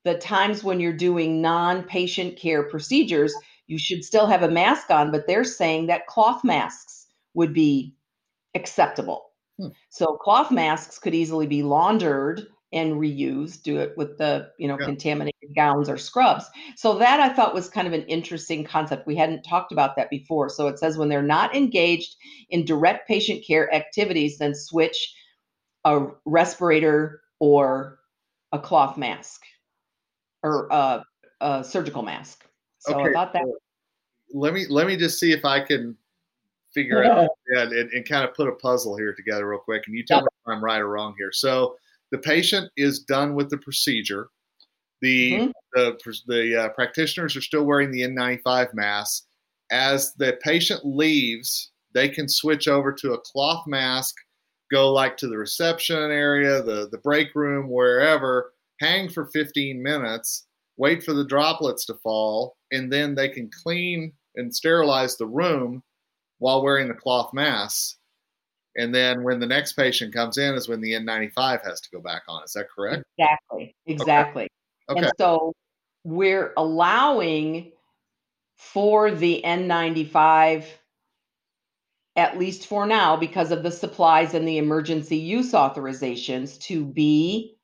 the 0.05 0.19
times 0.19 0.62
when 0.62 0.81
you're 0.81 0.93
doing 0.93 1.40
non 1.40 1.85
patient 1.85 2.37
care 2.37 2.64
procedures, 2.64 3.35
you 3.67 3.79
should 3.79 4.05
still 4.05 4.26
have 4.26 4.43
a 4.43 4.50
mask 4.50 4.90
on, 4.90 5.11
but 5.11 5.26
they're 5.26 5.45
saying 5.45 5.87
that 5.87 6.07
cloth 6.07 6.43
masks 6.45 7.07
would 7.35 7.55
be 7.55 7.95
acceptable 8.55 9.29
Hmm. 9.61 9.69
So 9.90 10.17
cloth 10.17 10.50
masks 10.50 10.99
could 10.99 11.14
easily 11.14 11.47
be 11.47 11.62
laundered 11.62 12.47
and 12.73 12.95
reused, 12.95 13.62
do 13.62 13.79
it 13.79 13.97
with 13.97 14.17
the, 14.17 14.50
you 14.59 14.69
know, 14.69 14.76
yeah. 14.79 14.87
contaminated 14.87 15.55
gowns 15.57 15.88
or 15.88 15.99
scrubs. 15.99 16.45
So 16.76 16.97
that 16.99 17.19
I 17.19 17.29
thought 17.29 17.52
was 17.52 17.69
kind 17.69 17.88
of 17.88 17.93
an 17.93 18.05
interesting 18.05 18.64
concept. 18.64 19.07
We 19.07 19.17
hadn't 19.17 19.43
talked 19.43 19.73
about 19.73 19.97
that 19.97 20.09
before. 20.09 20.49
So 20.49 20.69
it 20.69 20.79
says 20.79 20.97
when 20.97 21.09
they're 21.09 21.23
not 21.23 21.55
engaged 21.55 22.14
in 22.49 22.64
direct 22.64 23.09
patient 23.09 23.45
care 23.45 23.73
activities, 23.75 24.38
then 24.38 24.55
switch 24.55 25.14
a 25.85 26.07
respirator 26.25 27.23
or 27.40 27.99
a 28.52 28.59
cloth 28.59 28.97
mask 28.97 29.43
or 30.43 30.69
a, 30.71 31.05
a 31.40 31.64
surgical 31.64 32.02
mask. 32.02 32.45
So 32.79 32.95
okay. 32.95 33.11
I 33.11 33.12
thought 33.12 33.33
that. 33.33 33.45
Let 34.33 34.55
me 34.55 34.67
let 34.69 34.87
me 34.87 34.97
just 34.97 35.19
see 35.19 35.33
if 35.33 35.45
I 35.45 35.61
can 35.61 35.97
figure 36.72 37.04
out 37.04 37.28
yeah, 37.54 37.62
and, 37.62 37.90
and, 37.90 38.08
kind 38.08 38.24
of 38.24 38.34
put 38.34 38.48
a 38.48 38.52
puzzle 38.52 38.96
here 38.96 39.14
together 39.14 39.48
real 39.48 39.58
quick, 39.58 39.84
and 39.86 39.96
you 39.96 40.04
tell 40.04 40.20
me 40.20 40.26
if 40.26 40.52
I'm 40.52 40.62
right 40.62 40.80
or 40.80 40.88
wrong 40.88 41.14
here. 41.18 41.32
So 41.32 41.76
the 42.10 42.18
patient 42.18 42.70
is 42.76 43.00
done 43.00 43.34
with 43.34 43.50
the 43.50 43.58
procedure. 43.58 44.28
The 45.02 45.32
mm-hmm. 45.32 45.50
the 45.74 46.20
the 46.26 46.64
uh, 46.64 46.68
practitioners 46.70 47.36
are 47.36 47.40
still 47.40 47.64
wearing 47.64 47.90
the 47.90 48.02
N95 48.02 48.74
mask. 48.74 49.24
As 49.70 50.14
the 50.14 50.38
patient 50.42 50.84
leaves, 50.84 51.70
they 51.94 52.08
can 52.08 52.28
switch 52.28 52.68
over 52.68 52.92
to 52.92 53.12
a 53.12 53.20
cloth 53.20 53.66
mask, 53.66 54.16
go 54.70 54.92
like 54.92 55.16
to 55.18 55.28
the 55.28 55.38
reception 55.38 55.96
area, 55.96 56.62
the 56.62 56.88
the 56.90 56.98
break 56.98 57.34
room, 57.34 57.70
wherever, 57.70 58.52
hang 58.80 59.08
for 59.08 59.26
15 59.26 59.82
minutes, 59.82 60.46
wait 60.76 61.02
for 61.02 61.14
the 61.14 61.24
droplets 61.24 61.86
to 61.86 61.94
fall, 61.94 62.56
and 62.72 62.92
then 62.92 63.14
they 63.14 63.28
can 63.28 63.50
clean 63.62 64.12
and 64.36 64.54
sterilize 64.54 65.16
the 65.16 65.26
room 65.26 65.82
while 66.40 66.62
wearing 66.62 66.88
the 66.88 66.94
cloth 66.94 67.32
mask. 67.32 67.97
And 68.76 68.94
then 68.94 69.23
when 69.23 69.38
the 69.38 69.47
next 69.47 69.75
patient 69.75 70.12
comes 70.12 70.38
in 70.38 70.54
is 70.54 70.68
when 70.68 70.80
the 70.80 70.92
N95 70.92 71.64
has 71.64 71.80
to 71.80 71.90
go 71.92 72.00
back 72.00 72.23
on. 72.28 72.42
Is 72.44 72.52
that 72.52 72.66
correct? 72.68 73.04
Exactly. 73.16 73.75
Exactly. 73.87 74.49
Okay. 74.88 75.00
And 75.00 75.12
so 75.18 75.52
we're 76.04 76.52
allowing 76.56 77.73
for 78.56 79.11
the 79.11 79.42
N95 79.44 80.64
at 82.16 82.38
least 82.38 82.66
for 82.66 82.87
now 82.87 83.16
because 83.16 83.50
of 83.50 83.62
the 83.62 83.70
supplies 83.70 84.35
and 84.35 84.47
the 84.47 84.59
emergency 84.59 85.16
use 85.16 85.52
authorizations 85.52 86.61
to 86.61 86.85
be 86.85 87.56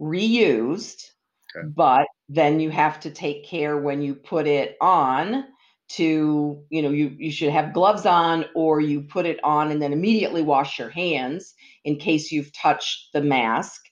reused 0.00 1.10
okay. 1.56 1.66
but 1.74 2.06
then 2.28 2.60
you 2.60 2.70
have 2.70 3.00
to 3.00 3.10
take 3.10 3.44
care 3.44 3.78
when 3.78 4.02
you 4.02 4.14
put 4.14 4.46
it 4.46 4.76
on 4.80 5.44
to 5.86 6.62
you 6.70 6.82
know 6.82 6.90
you 6.90 7.14
you 7.18 7.30
should 7.30 7.50
have 7.50 7.74
gloves 7.74 8.06
on 8.06 8.46
or 8.54 8.80
you 8.80 9.02
put 9.02 9.26
it 9.26 9.38
on 9.44 9.70
and 9.70 9.82
then 9.82 9.92
immediately 9.92 10.42
wash 10.42 10.78
your 10.78 10.88
hands 10.88 11.54
in 11.84 11.96
case 11.96 12.32
you've 12.32 12.52
touched 12.52 13.12
the 13.12 13.20
mask 13.20 13.82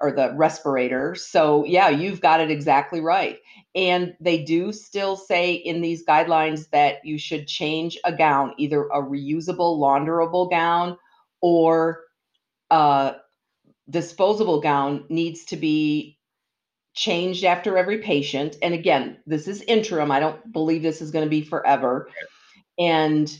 or 0.00 0.12
the 0.12 0.32
respirator. 0.36 1.14
So 1.14 1.64
yeah 1.64 1.88
you've 1.88 2.20
got 2.20 2.40
it 2.40 2.50
exactly 2.50 3.00
right. 3.00 3.38
And 3.74 4.14
they 4.20 4.44
do 4.44 4.72
still 4.72 5.16
say 5.16 5.54
in 5.54 5.80
these 5.80 6.04
guidelines 6.04 6.68
that 6.70 6.98
you 7.04 7.18
should 7.18 7.48
change 7.48 7.98
a 8.04 8.12
gown 8.12 8.52
either 8.58 8.84
a 8.86 9.02
reusable 9.02 9.78
launderable 9.78 10.50
gown 10.50 10.98
or 11.40 12.00
a 12.70 13.14
disposable 13.88 14.60
gown 14.60 15.04
needs 15.08 15.46
to 15.46 15.56
be 15.56 16.17
changed 16.98 17.44
after 17.44 17.78
every 17.78 17.98
patient. 17.98 18.56
And 18.60 18.74
again, 18.74 19.18
this 19.24 19.46
is 19.46 19.62
interim. 19.62 20.10
I 20.10 20.18
don't 20.18 20.52
believe 20.52 20.82
this 20.82 21.00
is 21.00 21.12
going 21.12 21.24
to 21.24 21.30
be 21.30 21.42
forever. 21.42 22.10
And 22.76 23.34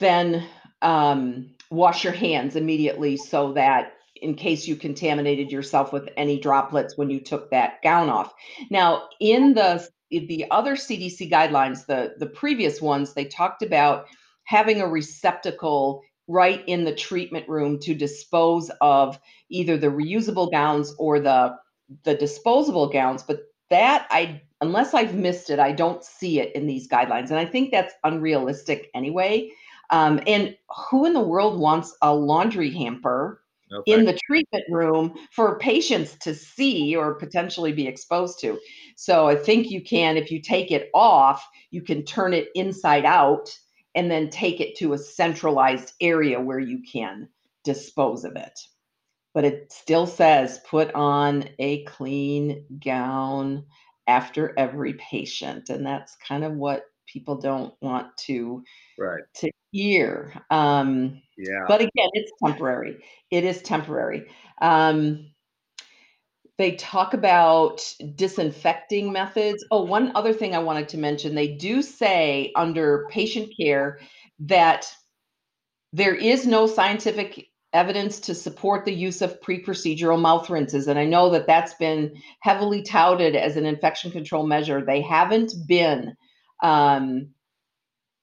then 0.00 0.46
um, 0.80 1.50
wash 1.70 2.02
your 2.02 2.14
hands 2.14 2.56
immediately 2.56 3.18
so 3.18 3.52
that 3.52 3.92
in 4.22 4.34
case 4.34 4.66
you 4.66 4.74
contaminated 4.74 5.52
yourself 5.52 5.92
with 5.92 6.08
any 6.16 6.40
droplets 6.40 6.96
when 6.96 7.10
you 7.10 7.20
took 7.20 7.50
that 7.50 7.82
gown 7.82 8.08
off. 8.08 8.32
Now, 8.70 9.08
in 9.20 9.52
the 9.52 9.86
the 10.10 10.46
other 10.50 10.76
CDC 10.76 11.30
guidelines, 11.30 11.84
the 11.84 12.14
the 12.16 12.26
previous 12.26 12.80
ones, 12.80 13.12
they 13.12 13.26
talked 13.26 13.62
about 13.62 14.06
having 14.44 14.80
a 14.80 14.88
receptacle 14.88 16.02
right 16.28 16.64
in 16.66 16.84
the 16.84 16.94
treatment 16.94 17.46
room 17.48 17.78
to 17.80 17.94
dispose 17.94 18.70
of 18.80 19.18
either 19.50 19.76
the 19.76 19.88
reusable 19.88 20.50
gowns 20.50 20.94
or 20.98 21.20
the 21.20 21.54
the 22.04 22.14
disposable 22.14 22.88
gowns, 22.88 23.22
but 23.22 23.40
that 23.70 24.06
I 24.10 24.42
unless 24.60 24.94
I've 24.94 25.14
missed 25.14 25.50
it, 25.50 25.58
I 25.58 25.72
don't 25.72 26.02
see 26.04 26.40
it 26.40 26.54
in 26.54 26.66
these 26.66 26.88
guidelines, 26.88 27.30
and 27.30 27.38
I 27.38 27.44
think 27.44 27.70
that's 27.70 27.94
unrealistic 28.04 28.90
anyway. 28.94 29.50
Um, 29.90 30.20
and 30.26 30.56
who 30.90 31.04
in 31.06 31.12
the 31.12 31.20
world 31.20 31.60
wants 31.60 31.96
a 32.02 32.12
laundry 32.12 32.70
hamper 32.70 33.42
okay. 33.72 33.92
in 33.92 34.04
the 34.04 34.18
treatment 34.26 34.64
room 34.68 35.14
for 35.30 35.58
patients 35.58 36.16
to 36.22 36.34
see 36.34 36.96
or 36.96 37.14
potentially 37.14 37.72
be 37.72 37.86
exposed 37.86 38.40
to? 38.40 38.58
So 38.96 39.28
I 39.28 39.36
think 39.36 39.70
you 39.70 39.82
can, 39.82 40.16
if 40.16 40.30
you 40.32 40.40
take 40.40 40.72
it 40.72 40.90
off, 40.92 41.46
you 41.70 41.82
can 41.82 42.04
turn 42.04 42.34
it 42.34 42.48
inside 42.56 43.04
out 43.04 43.56
and 43.94 44.10
then 44.10 44.28
take 44.28 44.60
it 44.60 44.76
to 44.78 44.92
a 44.92 44.98
centralized 44.98 45.92
area 46.00 46.40
where 46.40 46.58
you 46.58 46.82
can 46.90 47.28
dispose 47.62 48.24
of 48.24 48.34
it 48.34 48.58
but 49.36 49.44
it 49.44 49.70
still 49.70 50.06
says 50.06 50.60
put 50.66 50.94
on 50.94 51.44
a 51.58 51.84
clean 51.84 52.64
gown 52.82 53.66
after 54.06 54.58
every 54.58 54.94
patient 54.94 55.68
and 55.68 55.84
that's 55.84 56.16
kind 56.26 56.42
of 56.42 56.54
what 56.54 56.84
people 57.06 57.36
don't 57.36 57.74
want 57.82 58.16
to 58.16 58.64
right. 58.98 59.22
to 59.34 59.50
hear 59.72 60.32
um 60.50 61.20
yeah. 61.36 61.66
but 61.68 61.82
again 61.82 62.08
it's 62.14 62.32
temporary. 62.42 62.96
It 63.30 63.44
is 63.44 63.60
temporary. 63.60 64.24
Um 64.62 65.32
they 66.56 66.76
talk 66.76 67.12
about 67.12 67.82
disinfecting 68.14 69.12
methods. 69.12 69.62
Oh 69.70 69.82
one 69.82 70.12
other 70.14 70.32
thing 70.32 70.54
i 70.54 70.58
wanted 70.60 70.88
to 70.88 70.98
mention 70.98 71.34
they 71.34 71.56
do 71.56 71.82
say 71.82 72.52
under 72.56 73.06
patient 73.10 73.52
care 73.60 74.00
that 74.38 74.86
there 75.92 76.14
is 76.14 76.46
no 76.46 76.66
scientific 76.66 77.45
evidence 77.76 78.18
to 78.20 78.34
support 78.34 78.84
the 78.84 78.94
use 78.94 79.20
of 79.20 79.40
pre-procedural 79.42 80.20
mouth 80.20 80.48
rinses. 80.48 80.88
And 80.88 80.98
i 80.98 81.04
know 81.04 81.30
that 81.30 81.46
that's 81.46 81.74
been 81.74 82.20
heavily 82.40 82.82
touted 82.82 83.36
as 83.36 83.56
an 83.56 83.66
infection 83.66 84.10
control 84.10 84.46
measure. 84.46 84.84
They 84.84 85.02
haven't 85.02 85.52
been 85.68 86.16
um, 86.62 87.28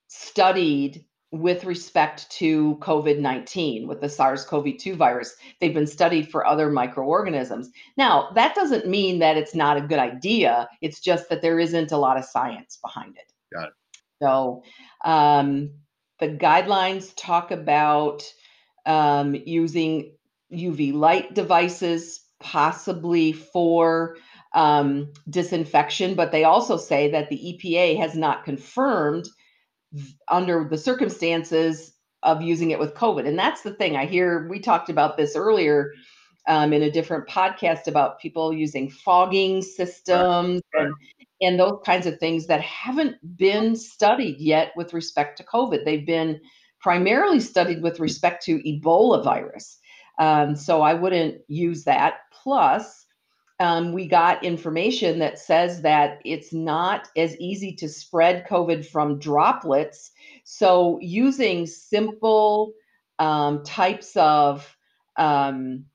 studied 0.07 1.05
with 1.31 1.65
respect 1.65 2.29
to 2.29 2.75
covid-19 2.75 3.87
with 3.87 4.01
the 4.01 4.09
sars-cov-2 4.09 4.95
virus. 4.95 5.35
They've 5.59 5.73
been 5.73 5.87
studied 5.87 6.29
for 6.29 6.45
other 6.45 6.69
microorganisms. 6.69 7.69
Now 7.97 8.29
that 8.35 8.55
doesn't 8.55 8.87
mean 8.87 9.19
that 9.19 9.37
it's 9.37 9.55
not 9.55 9.77
a 9.77 9.81
good 9.81 9.99
idea. 9.99 10.67
It's 10.81 10.99
just 10.99 11.29
that 11.29 11.41
there 11.41 11.59
isn't 11.59 11.91
a 11.91 11.97
lot 11.97 12.17
of 12.17 12.25
science 12.25 12.77
behind 12.83 13.17
it. 13.17 13.31
Got 13.53 13.69
it. 13.69 13.73
So 14.21 14.63
um, 15.05 15.71
the 16.19 16.29
guidelines 16.29 17.13
talk 17.15 17.51
about 17.51 18.23
um, 18.85 19.35
using 19.45 20.15
UV 20.51 20.93
light 20.93 21.33
devices, 21.33 22.21
possibly 22.39 23.31
for 23.31 24.17
um, 24.53 25.11
disinfection, 25.29 26.15
but 26.15 26.31
they 26.31 26.43
also 26.43 26.77
say 26.77 27.09
that 27.11 27.29
the 27.29 27.59
EPA 27.63 27.97
has 27.97 28.15
not 28.15 28.45
confirmed 28.45 29.27
under 30.27 30.67
the 30.69 30.77
circumstances 30.77 31.93
of 32.23 32.41
using 32.41 32.71
it 32.71 32.79
with 32.79 32.93
COVID. 32.93 33.27
And 33.27 33.37
that's 33.37 33.61
the 33.61 33.73
thing 33.73 33.95
I 33.95 34.05
hear. 34.05 34.47
We 34.47 34.59
talked 34.59 34.89
about 34.89 35.17
this 35.17 35.35
earlier 35.35 35.91
um, 36.47 36.73
in 36.73 36.83
a 36.83 36.91
different 36.91 37.27
podcast 37.27 37.87
about 37.87 38.19
people 38.19 38.53
using 38.53 38.89
fogging 38.89 39.61
systems 39.61 40.61
right. 40.73 40.85
and, 40.85 40.93
and 41.41 41.59
those 41.59 41.79
kinds 41.85 42.05
of 42.05 42.19
things 42.19 42.47
that 42.47 42.61
haven't 42.61 43.15
been 43.37 43.75
studied 43.75 44.39
yet 44.39 44.71
with 44.75 44.93
respect 44.93 45.37
to 45.37 45.43
COVID. 45.43 45.83
They've 45.85 46.05
been 46.05 46.39
primarily 46.83 47.39
studied 47.39 47.81
with 47.81 47.99
respect 47.99 48.43
to 48.45 48.59
Ebola 48.59 49.23
virus. 49.23 49.79
Um, 50.19 50.55
so 50.55 50.81
I 50.81 50.93
wouldn't 50.93 51.41
use 51.47 51.85
that. 51.85 52.15
Plus, 52.43 53.05
um, 53.59 53.93
we 53.93 54.07
got 54.07 54.43
information 54.43 55.19
that 55.19 55.39
says 55.39 55.81
that 55.83 56.19
it's 56.25 56.53
not 56.53 57.07
as 57.15 57.37
easy 57.37 57.73
to 57.75 57.87
spread 57.87 58.45
COVID 58.47 58.85
from 58.85 59.19
droplets. 59.19 60.11
So 60.43 60.99
using 61.01 61.65
simple 61.65 62.73
um, 63.17 63.63
types 63.63 64.17
of 64.17 64.75
um, 65.15 65.85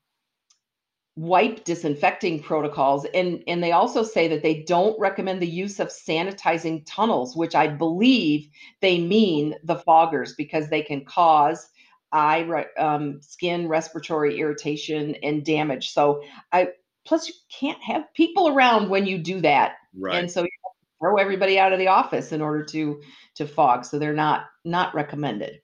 wipe 1.19 1.65
disinfecting 1.65 2.41
protocols 2.41 3.05
and 3.13 3.43
and 3.47 3.61
they 3.61 3.73
also 3.73 4.03
say 4.03 4.27
that 4.27 4.41
they 4.41 4.63
don't 4.63 4.97
recommend 4.99 5.41
the 5.41 5.47
use 5.47 5.79
of 5.79 5.89
sanitizing 5.89 6.81
tunnels 6.85 7.35
which 7.35 7.55
i 7.55 7.67
believe 7.67 8.47
they 8.81 8.99
mean 8.99 9.53
the 9.63 9.75
foggers 9.75 10.31
because 10.37 10.69
they 10.69 10.81
can 10.81 11.03
cause 11.03 11.69
eye 12.11 12.65
um, 12.77 13.21
skin 13.21 13.67
respiratory 13.67 14.39
irritation 14.39 15.15
and 15.21 15.45
damage. 15.45 15.91
So 15.91 16.23
i 16.51 16.69
plus 17.05 17.27
you 17.27 17.33
can't 17.59 17.81
have 17.81 18.13
people 18.13 18.47
around 18.49 18.89
when 18.89 19.05
you 19.05 19.17
do 19.17 19.41
that. 19.41 19.73
Right. 19.97 20.15
And 20.15 20.31
so 20.31 20.41
you 20.41 20.49
throw 21.01 21.15
everybody 21.15 21.57
out 21.57 21.73
of 21.73 21.79
the 21.79 21.87
office 21.87 22.31
in 22.31 22.41
order 22.41 22.63
to 22.65 23.01
to 23.35 23.47
fog 23.47 23.85
so 23.85 23.99
they're 23.99 24.13
not 24.13 24.45
not 24.65 24.93
recommended. 24.95 25.61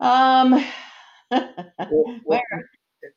Um 0.00 0.64
well, 1.30 2.20
well, 2.24 2.40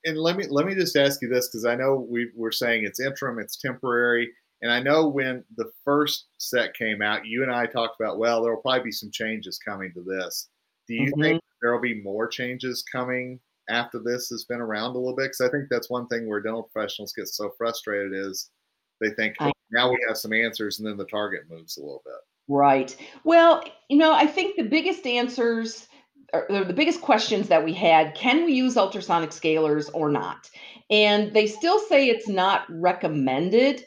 and 0.05 0.17
let 0.17 0.37
me 0.37 0.45
let 0.49 0.65
me 0.65 0.75
just 0.75 0.95
ask 0.95 1.21
you 1.21 1.29
this 1.29 1.47
because 1.47 1.65
I 1.65 1.75
know 1.75 2.05
we 2.09 2.31
we're 2.35 2.51
saying 2.51 2.85
it's 2.85 2.99
interim, 2.99 3.39
it's 3.39 3.57
temporary, 3.57 4.31
and 4.61 4.71
I 4.71 4.81
know 4.81 5.07
when 5.07 5.43
the 5.57 5.71
first 5.83 6.27
set 6.37 6.73
came 6.73 7.01
out, 7.01 7.25
you 7.25 7.43
and 7.43 7.51
I 7.51 7.65
talked 7.65 7.99
about 7.99 8.19
well, 8.19 8.41
there 8.41 8.53
will 8.53 8.61
probably 8.61 8.85
be 8.85 8.91
some 8.91 9.11
changes 9.11 9.59
coming 9.59 9.91
to 9.93 10.03
this. 10.03 10.49
Do 10.87 10.95
you 10.95 11.11
mm-hmm. 11.11 11.21
think 11.21 11.41
there 11.61 11.73
will 11.73 11.81
be 11.81 12.01
more 12.01 12.27
changes 12.27 12.83
coming 12.91 13.39
after 13.69 13.99
this 13.99 14.27
has 14.29 14.43
been 14.45 14.59
around 14.61 14.91
a 14.91 14.99
little 14.99 15.15
bit? 15.15 15.31
Because 15.31 15.41
I 15.41 15.49
think 15.49 15.65
that's 15.69 15.89
one 15.89 16.07
thing 16.07 16.27
where 16.27 16.41
dental 16.41 16.69
professionals 16.73 17.13
get 17.13 17.27
so 17.27 17.51
frustrated 17.57 18.13
is 18.13 18.49
they 18.99 19.11
think 19.11 19.35
I, 19.39 19.51
now 19.71 19.89
we 19.89 19.97
have 20.07 20.17
some 20.17 20.33
answers, 20.33 20.79
and 20.79 20.87
then 20.87 20.97
the 20.97 21.05
target 21.05 21.41
moves 21.49 21.77
a 21.77 21.81
little 21.81 22.01
bit. 22.05 22.15
Right. 22.47 22.95
Well, 23.23 23.63
you 23.89 23.97
know, 23.97 24.13
I 24.13 24.27
think 24.27 24.55
the 24.55 24.63
biggest 24.63 25.05
answers 25.05 25.87
the 26.49 26.73
biggest 26.75 27.01
questions 27.01 27.47
that 27.47 27.63
we 27.63 27.73
had 27.73 28.15
can 28.15 28.45
we 28.45 28.53
use 28.53 28.75
ultrasonic 28.75 29.29
scalers 29.29 29.89
or 29.93 30.09
not? 30.09 30.49
And 30.89 31.33
they 31.33 31.47
still 31.47 31.79
say 31.79 32.07
it's 32.07 32.27
not 32.27 32.65
recommended 32.69 33.85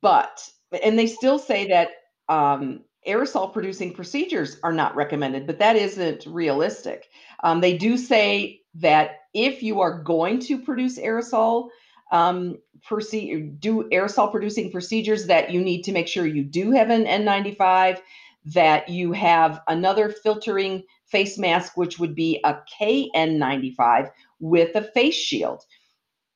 but 0.00 0.48
and 0.82 0.98
they 0.98 1.06
still 1.06 1.38
say 1.38 1.68
that 1.68 1.90
um, 2.28 2.80
aerosol 3.06 3.52
producing 3.52 3.92
procedures 3.92 4.58
are 4.62 4.72
not 4.72 4.94
recommended 4.94 5.46
but 5.46 5.58
that 5.58 5.76
isn't 5.76 6.26
realistic. 6.26 7.06
Um, 7.42 7.60
they 7.60 7.76
do 7.76 7.96
say 7.96 8.60
that 8.76 9.20
if 9.34 9.62
you 9.62 9.80
are 9.80 10.02
going 10.02 10.40
to 10.40 10.58
produce 10.58 10.98
aerosol 10.98 11.68
um, 12.12 12.58
proce- 12.88 13.58
do 13.60 13.88
aerosol 13.90 14.30
producing 14.30 14.70
procedures 14.70 15.26
that 15.26 15.50
you 15.50 15.60
need 15.60 15.82
to 15.82 15.92
make 15.92 16.06
sure 16.06 16.26
you 16.26 16.44
do 16.44 16.70
have 16.70 16.90
an 16.90 17.04
n95 17.04 18.00
that 18.46 18.88
you 18.88 19.12
have 19.12 19.60
another 19.68 20.10
filtering 20.10 20.82
face 21.06 21.38
mask, 21.38 21.76
which 21.76 21.98
would 21.98 22.14
be 22.14 22.40
a 22.44 22.58
KN95 22.80 24.10
with 24.40 24.74
a 24.74 24.82
face 24.82 25.14
shield. 25.14 25.64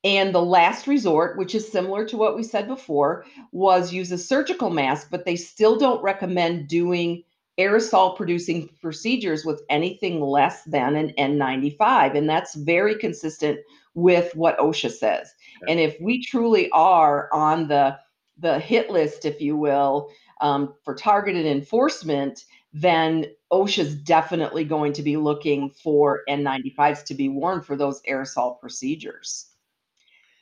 And 0.05 0.35
the 0.35 0.43
last 0.43 0.87
resort, 0.87 1.37
which 1.37 1.55
is 1.55 1.71
similar 1.71 2.05
to 2.07 2.17
what 2.17 2.37
we 2.37 2.43
said 2.43 2.69
before, 2.69 3.25
was 3.51 3.93
use 3.93 4.13
a 4.13 4.19
surgical 4.19 4.71
mask, 4.71 5.09
but 5.11 5.25
they 5.25 5.37
still 5.37 5.77
don't 5.77 6.03
recommend 6.03 6.69
doing 6.69 7.25
aerosol 7.59 8.17
producing 8.17 8.69
procedures 8.81 9.45
with 9.45 9.63
anything 9.69 10.21
less 10.21 10.63
than 10.65 10.95
an 10.95 11.13
N95. 11.19 12.17
And 12.17 12.31
that's 12.31 12.55
very 12.55 12.97
consistent 12.97 13.59
with 13.95 14.35
what 14.37 14.59
OSHA 14.59 14.93
says. 14.93 15.35
Okay. 15.63 15.73
And 15.73 15.81
if 15.81 16.01
we 16.01 16.25
truly 16.25 16.71
are 16.71 17.29
on 17.33 17.67
the 17.69 17.99
the 18.41 18.61
hit 18.61 18.89
list, 18.89 19.25
if 19.25 19.41
you 19.41 19.57
will, 19.57 20.11
um, 20.41 20.75
for 20.85 20.95
targeted 20.95 21.45
enforcement, 21.45 22.45
then 22.73 23.27
OSHA's 23.53 23.95
definitely 23.95 24.65
going 24.65 24.93
to 24.95 25.03
be 25.03 25.17
looking 25.17 25.71
for 25.83 26.23
N95s 26.29 27.05
to 27.05 27.15
be 27.15 27.29
worn 27.29 27.63
for 27.63 27.77
those 27.77 28.03
aerosol 28.03 28.61
procedures. 28.61 29.47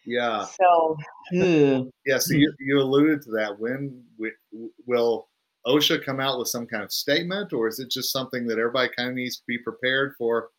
Yeah. 0.05 0.45
So, 0.45 0.97
yeah. 1.33 2.19
So 2.19 2.35
you, 2.35 2.53
you 2.61 2.79
alluded 2.79 3.23
to 3.23 3.31
that. 3.33 3.59
When 3.59 4.03
we, 4.19 4.33
will 4.87 5.29
OSHA 5.67 6.05
come 6.05 6.21
out 6.21 6.39
with 6.39 6.49
some 6.49 6.67
kind 6.67 6.85
of 6.85 6.93
statement, 6.93 7.53
or 7.53 7.69
is 7.69 7.81
it 7.81 7.91
just 7.91 8.13
something 8.13 8.47
that 8.47 8.59
everybody 8.59 8.91
kind 8.97 9.09
of 9.09 9.15
needs 9.15 9.37
to 9.39 9.43
be 9.49 9.59
prepared 9.59 10.15
for? 10.17 10.51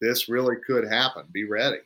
This 0.00 0.28
really 0.28 0.56
could 0.66 0.86
happen. 0.86 1.24
Be 1.32 1.44
ready. 1.44 1.78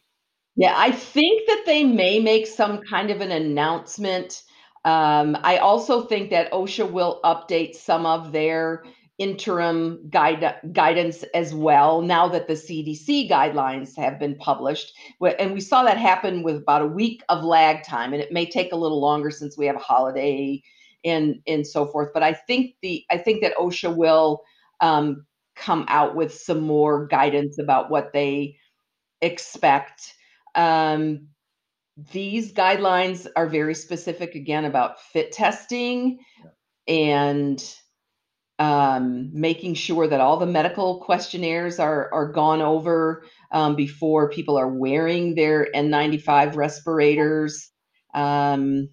Yeah, 0.57 0.75
I 0.77 0.91
think 0.91 1.47
that 1.47 1.63
they 1.67 1.85
may 1.85 2.19
make 2.19 2.47
some 2.47 2.83
kind 2.83 3.11
of 3.11 3.21
an 3.21 3.31
announcement. 3.31 4.43
Um, 4.85 5.37
I 5.43 5.59
also 5.59 6.03
think 6.03 6.31
that 6.31 6.51
OSHA 6.53 6.91
will 6.91 7.21
update 7.23 7.77
some 7.77 8.07
of 8.07 8.33
their 8.33 8.85
interim 9.21 10.00
guide, 10.09 10.57
guidance 10.73 11.23
as 11.35 11.55
well 11.55 12.00
now 12.00 12.27
that 12.27 12.49
the 12.49 12.55
CDC 12.55 13.31
guidelines 13.31 13.95
have 13.95 14.19
been 14.19 14.35
published. 14.37 14.93
And 15.39 15.53
we 15.53 15.61
saw 15.61 15.85
that 15.85 15.99
happen 15.99 16.43
with 16.43 16.57
about 16.57 16.83
a 16.83 16.87
week 16.87 17.23
of 17.29 17.45
lag 17.45 17.85
time, 17.85 18.15
and 18.15 18.23
it 18.23 18.33
may 18.33 18.47
take 18.47 18.73
a 18.73 18.77
little 18.77 18.99
longer 18.99 19.31
since 19.31 19.59
we 19.59 19.67
have 19.67 19.77
a 19.77 19.81
holiday 19.81 20.62
and 21.05 21.37
and 21.47 21.67
so 21.67 21.87
forth. 21.87 22.11
But 22.15 22.23
I 22.23 22.33
think 22.33 22.76
the 22.80 23.04
I 23.11 23.19
think 23.19 23.43
that 23.43 23.56
OSHA 23.56 23.95
will 23.95 24.43
um, 24.80 25.26
come 25.54 25.85
out 25.89 26.17
with 26.17 26.35
some 26.35 26.63
more 26.63 27.06
guidance 27.06 27.59
about 27.59 27.91
what 27.91 28.15
they 28.15 28.56
expect. 29.21 30.15
Um, 30.54 31.28
these 32.11 32.54
guidelines 32.54 33.26
are 33.37 33.47
very 33.47 33.75
specific 33.75 34.35
again 34.35 34.65
about 34.65 35.02
fit 35.02 35.33
testing 35.33 36.21
yeah. 36.43 36.95
and 36.95 37.75
um, 38.61 39.31
making 39.33 39.73
sure 39.75 40.07
that 40.07 40.21
all 40.21 40.37
the 40.37 40.47
medical 40.47 41.01
questionnaires 41.01 41.81
are 41.81 42.13
are 42.13 42.31
gone 42.31 42.61
over 42.61 43.25
um, 43.53 43.75
before 43.75 44.31
people 44.31 44.59
are 44.59 44.69
wearing 44.69 45.35
their 45.35 45.67
N95 45.75 46.55
respirators. 46.55 47.71
Um, 48.15 48.91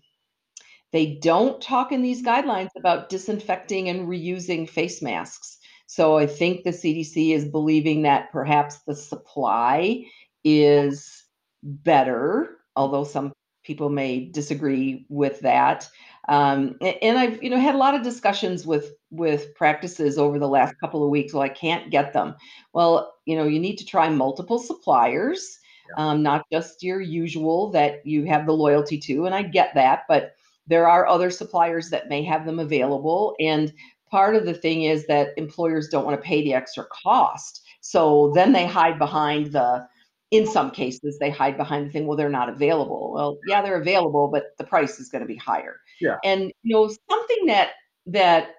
they 0.93 1.19
don't 1.21 1.61
talk 1.61 1.91
in 1.91 2.01
these 2.01 2.23
guidelines 2.23 2.69
about 2.77 3.09
disinfecting 3.09 3.89
and 3.89 4.07
reusing 4.07 4.69
face 4.69 5.01
masks. 5.01 5.57
So 5.85 6.17
I 6.17 6.27
think 6.27 6.63
the 6.63 6.69
CDC 6.69 7.35
is 7.35 7.45
believing 7.45 8.03
that 8.03 8.31
perhaps 8.31 8.79
the 8.87 8.95
supply 8.95 10.05
is 10.45 11.25
better, 11.61 12.57
although 12.77 13.03
some 13.03 13.33
people 13.65 13.89
may 13.89 14.29
disagree 14.29 15.05
with 15.09 15.41
that. 15.41 15.89
Um, 16.27 16.75
and 16.81 17.17
I've 17.17 17.41
you 17.41 17.49
know 17.49 17.59
had 17.59 17.75
a 17.75 17.77
lot 17.77 17.95
of 17.95 18.03
discussions 18.03 18.65
with 18.65 18.93
with 19.11 19.55
practices 19.55 20.17
over 20.17 20.39
the 20.39 20.47
last 20.47 20.75
couple 20.79 21.03
of 21.03 21.09
weeks. 21.09 21.33
Well, 21.33 21.43
I 21.43 21.49
can't 21.49 21.89
get 21.89 22.13
them. 22.13 22.35
Well, 22.73 23.13
you 23.25 23.35
know, 23.35 23.45
you 23.45 23.59
need 23.59 23.77
to 23.77 23.85
try 23.85 24.09
multiple 24.09 24.59
suppliers, 24.59 25.59
yeah. 25.89 26.09
um, 26.09 26.23
not 26.23 26.45
just 26.51 26.83
your 26.83 26.99
usual 26.99 27.71
that 27.71 28.05
you 28.05 28.25
have 28.25 28.45
the 28.45 28.53
loyalty 28.53 28.97
to. 28.99 29.25
And 29.25 29.33
I 29.33 29.43
get 29.43 29.73
that, 29.75 30.03
but 30.09 30.33
there 30.67 30.87
are 30.89 31.07
other 31.07 31.29
suppliers 31.29 31.89
that 31.89 32.09
may 32.09 32.23
have 32.23 32.45
them 32.45 32.59
available. 32.59 33.35
And 33.39 33.71
part 34.11 34.35
of 34.35 34.45
the 34.45 34.53
thing 34.53 34.83
is 34.83 35.07
that 35.07 35.29
employers 35.37 35.87
don't 35.87 36.05
want 36.05 36.19
to 36.21 36.27
pay 36.27 36.43
the 36.43 36.53
extra 36.53 36.85
cost. 36.85 37.63
So 37.79 38.31
then 38.35 38.51
they 38.51 38.65
hide 38.65 38.99
behind 38.99 39.53
the 39.53 39.87
in 40.31 40.45
some 40.45 40.71
cases 40.71 41.17
they 41.19 41.29
hide 41.29 41.55
behind 41.55 41.87
the 41.87 41.91
thing 41.91 42.05
well 42.05 42.17
they're 42.17 42.27
not 42.27 42.49
available 42.49 43.13
well 43.13 43.37
yeah 43.47 43.61
they're 43.61 43.79
available 43.79 44.27
but 44.27 44.47
the 44.57 44.63
price 44.63 44.99
is 44.99 45.07
going 45.07 45.21
to 45.21 45.27
be 45.27 45.37
higher 45.37 45.77
yeah. 45.99 46.17
And 46.23 46.51
you 46.63 46.75
know 46.75 46.89
something 47.09 47.45
that 47.47 47.71
that 48.07 48.49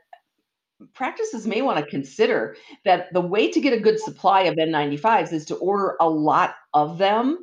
practices 0.94 1.46
may 1.46 1.60
want 1.62 1.78
to 1.78 1.90
consider 1.90 2.56
that 2.84 3.12
the 3.12 3.20
way 3.20 3.50
to 3.50 3.60
get 3.60 3.72
a 3.72 3.80
good 3.80 3.98
supply 3.98 4.42
of 4.42 4.56
N95s 4.58 5.32
is 5.32 5.44
to 5.46 5.56
order 5.56 5.96
a 6.00 6.08
lot 6.08 6.54
of 6.74 6.98
them 6.98 7.38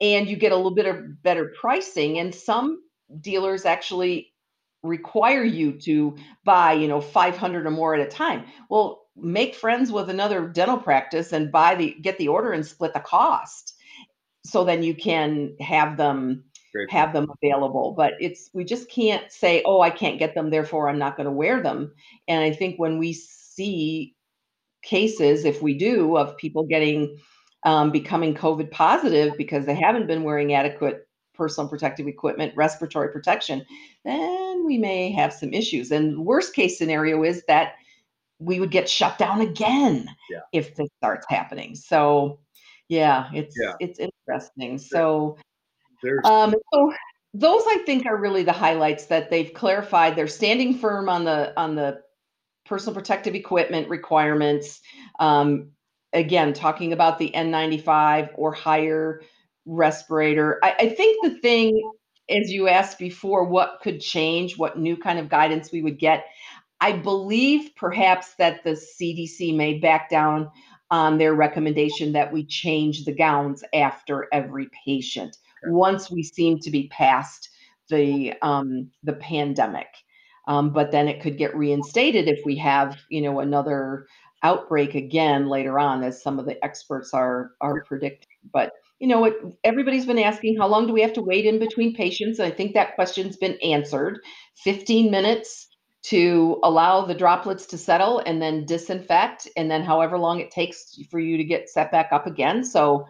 and 0.00 0.28
you 0.28 0.36
get 0.36 0.52
a 0.52 0.56
little 0.56 0.74
bit 0.74 0.86
of 0.86 1.22
better 1.22 1.52
pricing 1.60 2.18
and 2.18 2.34
some 2.34 2.80
dealers 3.20 3.64
actually 3.66 4.32
require 4.82 5.42
you 5.44 5.72
to 5.72 6.16
buy 6.44 6.72
you 6.72 6.88
know 6.88 7.00
500 7.00 7.66
or 7.66 7.70
more 7.70 7.94
at 7.94 8.06
a 8.06 8.10
time. 8.10 8.44
Well 8.70 9.02
make 9.16 9.54
friends 9.54 9.90
with 9.90 10.08
another 10.08 10.46
dental 10.48 10.78
practice 10.78 11.32
and 11.32 11.50
buy 11.52 11.74
the 11.74 11.96
get 12.00 12.16
the 12.18 12.28
order 12.28 12.52
and 12.52 12.64
split 12.64 12.94
the 12.94 13.00
cost 13.00 13.74
so 14.44 14.64
then 14.64 14.82
you 14.82 14.94
can 14.94 15.56
have 15.60 15.96
them 15.96 16.44
Great. 16.72 16.90
have 16.90 17.12
them 17.12 17.30
available 17.42 17.92
but 17.96 18.14
it's 18.20 18.50
we 18.52 18.64
just 18.64 18.90
can't 18.90 19.30
say 19.32 19.62
oh 19.64 19.80
i 19.80 19.90
can't 19.90 20.18
get 20.18 20.34
them 20.34 20.50
therefore 20.50 20.88
i'm 20.88 20.98
not 20.98 21.16
going 21.16 21.26
to 21.26 21.32
wear 21.32 21.62
them 21.62 21.92
and 22.26 22.42
i 22.42 22.52
think 22.52 22.78
when 22.78 22.98
we 22.98 23.12
see 23.12 24.14
cases 24.82 25.44
if 25.44 25.62
we 25.62 25.76
do 25.76 26.16
of 26.16 26.36
people 26.36 26.64
getting 26.64 27.18
um, 27.64 27.90
becoming 27.90 28.34
covid 28.34 28.70
positive 28.70 29.36
because 29.36 29.66
they 29.66 29.74
haven't 29.74 30.06
been 30.06 30.22
wearing 30.22 30.54
adequate 30.54 31.08
personal 31.34 31.68
protective 31.68 32.06
equipment 32.06 32.52
respiratory 32.56 33.10
protection 33.12 33.64
then 34.04 34.64
we 34.64 34.78
may 34.78 35.10
have 35.10 35.32
some 35.32 35.52
issues 35.52 35.90
and 35.90 36.24
worst 36.24 36.54
case 36.54 36.78
scenario 36.78 37.22
is 37.22 37.42
that 37.48 37.74
we 38.38 38.60
would 38.60 38.70
get 38.70 38.88
shut 38.88 39.18
down 39.18 39.40
again 39.40 40.08
yeah. 40.30 40.40
if 40.52 40.74
this 40.76 40.88
starts 40.98 41.26
happening. 41.28 41.74
So 41.74 42.40
yeah, 42.88 43.28
it's 43.34 43.56
yeah. 43.60 43.74
it's 43.80 43.98
interesting. 43.98 44.78
So 44.78 45.36
um, 46.24 46.54
so 46.72 46.92
those 47.34 47.62
I 47.66 47.82
think 47.84 48.06
are 48.06 48.16
really 48.16 48.42
the 48.42 48.52
highlights 48.52 49.06
that 49.06 49.30
they've 49.30 49.52
clarified. 49.52 50.16
They're 50.16 50.26
standing 50.26 50.78
firm 50.78 51.08
on 51.08 51.24
the 51.24 51.58
on 51.58 51.74
the 51.74 52.00
personal 52.66 52.94
protective 52.94 53.34
equipment 53.34 53.88
requirements. 53.88 54.80
Um, 55.18 55.70
again, 56.12 56.52
talking 56.52 56.92
about 56.92 57.18
the 57.18 57.32
N95 57.34 58.30
or 58.34 58.52
higher 58.52 59.22
respirator. 59.66 60.58
I, 60.62 60.74
I 60.78 60.88
think 60.90 61.22
the 61.22 61.38
thing, 61.40 61.90
as 62.30 62.50
you 62.50 62.68
asked 62.68 62.98
before, 62.98 63.44
what 63.44 63.80
could 63.82 64.00
change, 64.00 64.56
what 64.56 64.78
new 64.78 64.96
kind 64.96 65.18
of 65.18 65.28
guidance 65.28 65.70
we 65.70 65.82
would 65.82 65.98
get. 65.98 66.26
I 66.80 66.92
believe 66.92 67.70
perhaps 67.76 68.34
that 68.34 68.62
the 68.64 68.70
CDC 68.70 69.54
may 69.56 69.78
back 69.78 70.08
down 70.08 70.50
on 70.90 71.18
their 71.18 71.34
recommendation 71.34 72.12
that 72.12 72.32
we 72.32 72.46
change 72.46 73.04
the 73.04 73.14
gowns 73.14 73.62
after 73.74 74.28
every 74.32 74.68
patient 74.86 75.36
okay. 75.64 75.72
once 75.72 76.10
we 76.10 76.22
seem 76.22 76.58
to 76.60 76.70
be 76.70 76.88
past 76.88 77.48
the 77.88 78.34
um, 78.42 78.90
the 79.02 79.14
pandemic. 79.14 79.88
Um, 80.46 80.70
but 80.72 80.90
then 80.90 81.08
it 81.08 81.20
could 81.20 81.36
get 81.36 81.54
reinstated 81.54 82.26
if 82.26 82.40
we 82.44 82.56
have, 82.56 82.96
you 83.10 83.20
know, 83.20 83.40
another 83.40 84.06
outbreak 84.42 84.94
again 84.94 85.48
later 85.48 85.78
on, 85.78 86.02
as 86.02 86.22
some 86.22 86.38
of 86.38 86.46
the 86.46 86.62
experts 86.64 87.12
are 87.12 87.52
are 87.60 87.82
predicting. 87.84 88.28
But 88.52 88.72
you 88.98 89.06
know 89.06 89.20
what? 89.20 89.38
Everybody's 89.64 90.06
been 90.06 90.18
asking, 90.18 90.58
how 90.58 90.66
long 90.66 90.86
do 90.86 90.92
we 90.92 91.02
have 91.02 91.12
to 91.14 91.22
wait 91.22 91.44
in 91.44 91.58
between 91.58 91.94
patients? 91.94 92.40
I 92.40 92.50
think 92.50 92.74
that 92.74 92.94
question's 92.94 93.36
been 93.36 93.58
answered. 93.62 94.20
15 94.64 95.10
minutes 95.10 95.68
to 96.04 96.58
allow 96.62 97.04
the 97.04 97.14
droplets 97.14 97.66
to 97.66 97.78
settle 97.78 98.20
and 98.20 98.40
then 98.40 98.64
disinfect, 98.64 99.48
and 99.56 99.70
then 99.70 99.82
however 99.82 100.18
long 100.18 100.40
it 100.40 100.50
takes 100.50 100.98
for 101.10 101.20
you 101.20 101.36
to 101.36 101.44
get 101.44 101.68
set 101.68 101.92
back 101.92 102.08
up 102.12 102.26
again. 102.26 102.64
So 102.64 103.06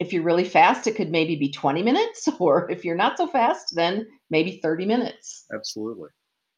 if 0.00 0.12
you're 0.12 0.22
really 0.22 0.44
fast, 0.44 0.86
it 0.86 0.96
could 0.96 1.10
maybe 1.10 1.36
be 1.36 1.52
20 1.52 1.82
minutes, 1.82 2.28
or 2.40 2.68
if 2.70 2.84
you're 2.84 2.96
not 2.96 3.16
so 3.16 3.26
fast, 3.26 3.74
then 3.74 4.06
maybe 4.30 4.58
30 4.62 4.86
minutes. 4.86 5.44
Absolutely. 5.54 6.08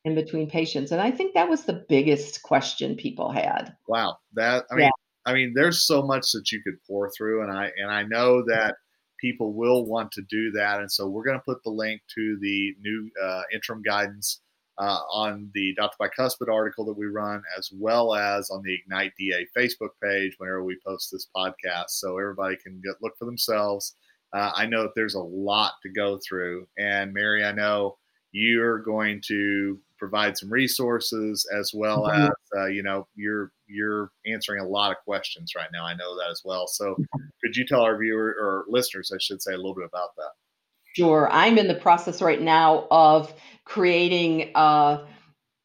In 0.05 0.15
between 0.15 0.49
patients. 0.49 0.91
And 0.91 1.01
I 1.01 1.11
think 1.11 1.35
that 1.35 1.49
was 1.49 1.65
the 1.65 1.85
biggest 1.89 2.43
question 2.43 2.97
people 2.97 3.31
had. 3.31 3.75
Wow. 3.87 4.17
That, 4.35 4.65
I 4.71 4.75
mean, 4.75 4.85
yeah. 4.85 4.91
I 5.25 5.35
mean, 5.35 5.53
there's 5.55 5.87
so 5.87 6.03
much 6.03 6.33
that 6.33 6.51
you 6.51 6.61
could 6.63 6.83
pore 6.89 7.11
through, 7.17 7.43
and 7.43 7.53
I 7.53 7.71
and 7.77 7.93
I 7.93 8.03
know 8.03 8.43
that 8.49 8.75
people 9.21 9.53
will 9.53 9.87
want 9.87 10.11
to 10.13 10.23
do 10.29 10.51
that, 10.51 10.81
and 10.81 10.91
so 10.91 11.09
we're 11.09 11.23
going 11.23 11.39
to 11.39 11.45
put 11.45 11.63
the 11.63 11.71
link 11.71 12.01
to 12.17 12.39
the 12.41 12.75
new 12.81 13.09
uh, 13.23 13.43
interim 13.55 13.83
guidance 13.83 14.41
uh, 14.83 14.99
on 15.13 15.49
the 15.55 15.73
Dr. 15.77 15.95
Bicuspid 16.01 16.53
article 16.53 16.85
that 16.87 16.99
we 16.99 17.07
run, 17.07 17.41
as 17.57 17.71
well 17.73 18.17
as 18.17 18.51
on 18.51 18.63
the 18.65 18.75
Ignite 18.75 19.13
DA 19.17 19.47
Facebook 19.57 19.91
page 20.03 20.35
whenever 20.39 20.65
we 20.65 20.77
post 20.85 21.11
this 21.13 21.29
podcast, 21.35 21.91
so 21.91 22.19
everybody 22.19 22.57
can 22.57 22.81
get 22.85 23.01
look 23.01 23.17
for 23.17 23.25
themselves. 23.25 23.95
Uh, 24.33 24.51
I 24.53 24.67
know 24.67 24.83
that 24.83 24.91
there's 24.97 25.15
a 25.15 25.21
lot 25.21 25.75
to 25.85 25.89
go 25.89 26.19
through, 26.27 26.67
and 26.77 27.15
Mary, 27.15 27.45
I 27.45 27.53
know 27.53 27.99
you're 28.33 28.81
going 28.81 29.21
to 29.29 29.79
provide 29.99 30.37
some 30.37 30.51
resources 30.51 31.49
as 31.57 31.71
well 31.73 32.03
mm-hmm. 32.03 32.25
as 32.25 32.33
uh, 32.57 32.67
you 32.67 32.83
know 32.83 33.07
you're 33.15 33.53
you're 33.69 34.11
answering 34.27 34.65
a 34.65 34.69
lot 34.69 34.91
of 34.91 34.97
questions 35.05 35.53
right 35.55 35.71
now. 35.73 35.85
I 35.85 35.95
know 35.95 36.17
that 36.17 36.29
as 36.29 36.43
well. 36.45 36.67
So 36.67 36.95
mm-hmm. 36.95 37.21
could 37.45 37.55
you 37.55 37.65
tell 37.65 37.83
our 37.83 37.97
viewer 37.97 38.35
or 38.37 38.65
listeners, 38.67 39.13
I 39.15 39.19
should 39.21 39.43
say, 39.43 39.53
a 39.53 39.57
little 39.57 39.77
bit 39.77 39.85
about 39.85 40.17
that? 40.17 40.33
Sure. 40.95 41.29
I'm 41.33 41.57
in 41.57 41.69
the 41.69 41.75
process 41.75 42.21
right 42.21 42.41
now 42.41 42.87
of 42.91 43.33
creating 43.65 44.51
a, 44.55 45.07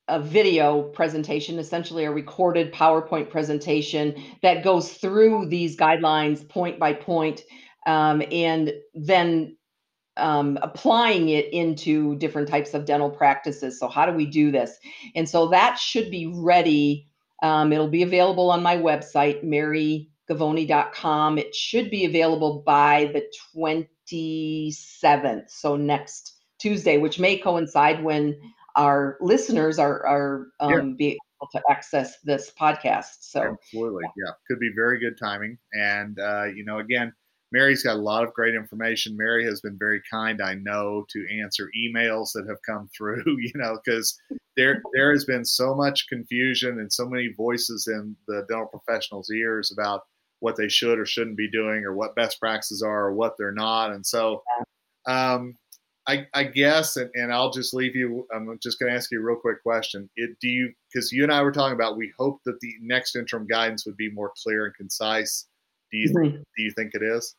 a 0.07 0.21
video 0.21 0.83
presentation, 0.83 1.59
essentially 1.59 2.05
a 2.05 2.11
recorded 2.11 2.73
PowerPoint 2.73 3.29
presentation 3.29 4.15
that 4.41 4.63
goes 4.63 4.93
through 4.93 5.47
these 5.49 5.75
guidelines 5.75 6.47
point 6.47 6.79
by 6.79 6.93
point, 6.93 7.41
um, 7.85 8.21
and 8.31 8.73
then 8.93 9.57
um, 10.17 10.57
applying 10.61 11.29
it 11.29 11.51
into 11.53 12.15
different 12.17 12.47
types 12.47 12.73
of 12.73 12.85
dental 12.85 13.09
practices. 13.09 13.79
So, 13.79 13.87
how 13.87 14.05
do 14.05 14.13
we 14.13 14.25
do 14.25 14.51
this? 14.51 14.77
And 15.15 15.27
so 15.27 15.47
that 15.49 15.77
should 15.77 16.09
be 16.09 16.27
ready. 16.27 17.07
Um, 17.43 17.71
it'll 17.71 17.87
be 17.87 18.03
available 18.03 18.49
on 18.49 18.63
my 18.63 18.77
website, 18.77 19.43
marygovoni.com. 19.43 21.37
It 21.37 21.53
should 21.53 21.91
be 21.91 22.05
available 22.05 22.63
by 22.65 23.11
the 23.13 23.23
27th, 23.55 25.49
so 25.49 25.75
next 25.75 26.36
Tuesday, 26.59 26.97
which 26.97 27.19
may 27.19 27.37
coincide 27.37 28.03
when 28.03 28.39
our 28.75 29.17
listeners 29.21 29.79
are, 29.79 30.05
are 30.05 30.47
um, 30.59 30.71
yeah. 30.71 30.95
be 30.97 31.19
able 31.41 31.49
to 31.51 31.61
access 31.69 32.19
this 32.23 32.51
podcast. 32.59 33.17
So, 33.21 33.41
absolutely. 33.41 34.03
Yeah, 34.15 34.31
could 34.47 34.59
be 34.59 34.71
very 34.75 34.99
good 34.99 35.17
timing. 35.17 35.57
And, 35.73 36.19
uh, 36.19 36.45
you 36.45 36.63
know, 36.63 36.79
again, 36.79 37.13
Mary's 37.51 37.83
got 37.83 37.95
a 37.95 38.01
lot 38.01 38.23
of 38.23 38.33
great 38.33 38.55
information. 38.55 39.15
Mary 39.15 39.45
has 39.45 39.61
been 39.61 39.77
very 39.77 40.01
kind, 40.11 40.41
I 40.41 40.55
know, 40.55 41.05
to 41.09 41.39
answer 41.41 41.71
emails 41.77 42.33
that 42.33 42.45
have 42.47 42.61
come 42.65 42.89
through, 42.95 43.23
you 43.25 43.51
know, 43.55 43.79
because 43.83 44.19
there 44.57 44.81
there 44.93 45.11
has 45.11 45.23
been 45.23 45.45
so 45.45 45.73
much 45.73 46.07
confusion 46.09 46.79
and 46.79 46.91
so 46.91 47.07
many 47.07 47.31
voices 47.37 47.87
in 47.87 48.15
the 48.27 48.45
dental 48.49 48.67
professionals' 48.67 49.31
ears 49.31 49.71
about 49.71 50.03
what 50.39 50.55
they 50.55 50.67
should 50.67 50.99
or 50.99 51.05
shouldn't 51.05 51.37
be 51.37 51.49
doing 51.49 51.83
or 51.83 51.95
what 51.95 52.15
best 52.15 52.39
practices 52.39 52.83
are 52.83 53.05
or 53.05 53.13
what 53.13 53.35
they're 53.37 53.51
not. 53.51 53.91
And 53.91 54.05
so 54.05 54.43
um, 55.07 55.55
I, 56.07 56.25
I, 56.33 56.43
guess, 56.45 56.95
and, 56.95 57.09
and, 57.15 57.33
I'll 57.33 57.51
just 57.51 57.73
leave 57.73 57.95
you. 57.95 58.25
I'm 58.33 58.57
just 58.61 58.79
going 58.79 58.89
to 58.89 58.97
ask 58.97 59.11
you 59.11 59.19
a 59.19 59.23
real 59.23 59.35
quick 59.35 59.61
question. 59.61 60.09
It, 60.15 60.37
do 60.39 60.47
you, 60.47 60.71
because 60.91 61.11
you 61.11 61.23
and 61.23 61.31
I 61.31 61.41
were 61.41 61.51
talking 61.51 61.75
about, 61.75 61.97
we 61.97 62.13
hope 62.17 62.39
that 62.45 62.59
the 62.61 62.73
next 62.81 63.15
interim 63.15 63.45
guidance 63.45 63.85
would 63.85 63.97
be 63.97 64.09
more 64.11 64.31
clear 64.41 64.65
and 64.65 64.75
concise. 64.75 65.47
Do 65.91 65.97
you 65.97 66.09
mm-hmm. 66.09 66.37
do 66.37 66.63
you 66.63 66.71
think 66.71 66.93
it 66.93 67.03
is? 67.03 67.35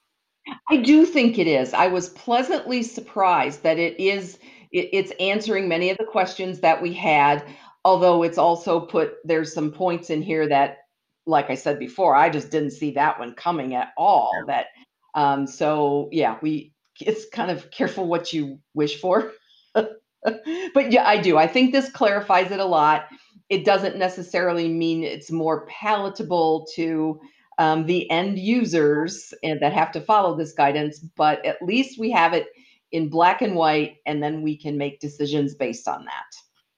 I 0.70 0.78
do 0.78 1.04
think 1.04 1.38
it 1.38 1.46
is. 1.46 1.74
I 1.74 1.88
was 1.88 2.10
pleasantly 2.10 2.82
surprised 2.82 3.62
that 3.62 3.78
it 3.78 3.98
is. 4.00 4.38
It, 4.72 4.88
it's 4.92 5.12
answering 5.20 5.68
many 5.68 5.90
of 5.90 5.98
the 5.98 6.04
questions 6.04 6.60
that 6.60 6.80
we 6.80 6.92
had. 6.92 7.44
Although 7.84 8.22
it's 8.22 8.38
also 8.38 8.80
put 8.80 9.14
there's 9.24 9.52
some 9.52 9.70
points 9.70 10.10
in 10.10 10.22
here 10.22 10.48
that, 10.48 10.78
like 11.26 11.50
I 11.50 11.54
said 11.54 11.78
before, 11.78 12.16
I 12.16 12.28
just 12.28 12.50
didn't 12.50 12.72
see 12.72 12.90
that 12.92 13.18
one 13.18 13.34
coming 13.34 13.74
at 13.74 13.92
all. 13.96 14.30
That 14.46 14.66
um, 15.14 15.46
so 15.46 16.08
yeah, 16.12 16.38
we 16.42 16.72
it's 17.00 17.26
kind 17.32 17.50
of 17.50 17.70
careful 17.70 18.06
what 18.06 18.32
you 18.32 18.58
wish 18.74 19.00
for. 19.00 19.32
but 19.74 20.92
yeah, 20.92 21.06
I 21.06 21.20
do. 21.20 21.36
I 21.36 21.46
think 21.46 21.72
this 21.72 21.90
clarifies 21.90 22.50
it 22.50 22.60
a 22.60 22.64
lot. 22.64 23.06
It 23.48 23.64
doesn't 23.64 23.96
necessarily 23.96 24.68
mean 24.68 25.04
it's 25.04 25.30
more 25.30 25.66
palatable 25.66 26.66
to 26.74 27.20
um, 27.58 27.86
the 27.86 28.08
end 28.10 28.38
users 28.38 29.34
and 29.42 29.60
that 29.60 29.72
have 29.72 29.92
to 29.92 30.00
follow 30.00 30.36
this 30.36 30.52
guidance, 30.52 31.00
but 31.16 31.44
at 31.44 31.60
least 31.62 31.98
we 31.98 32.10
have 32.10 32.32
it 32.32 32.46
in 32.92 33.08
black 33.08 33.42
and 33.42 33.54
white, 33.54 33.96
and 34.06 34.22
then 34.22 34.42
we 34.42 34.56
can 34.56 34.78
make 34.78 35.00
decisions 35.00 35.54
based 35.54 35.86
on 35.86 36.04
that. 36.06 36.24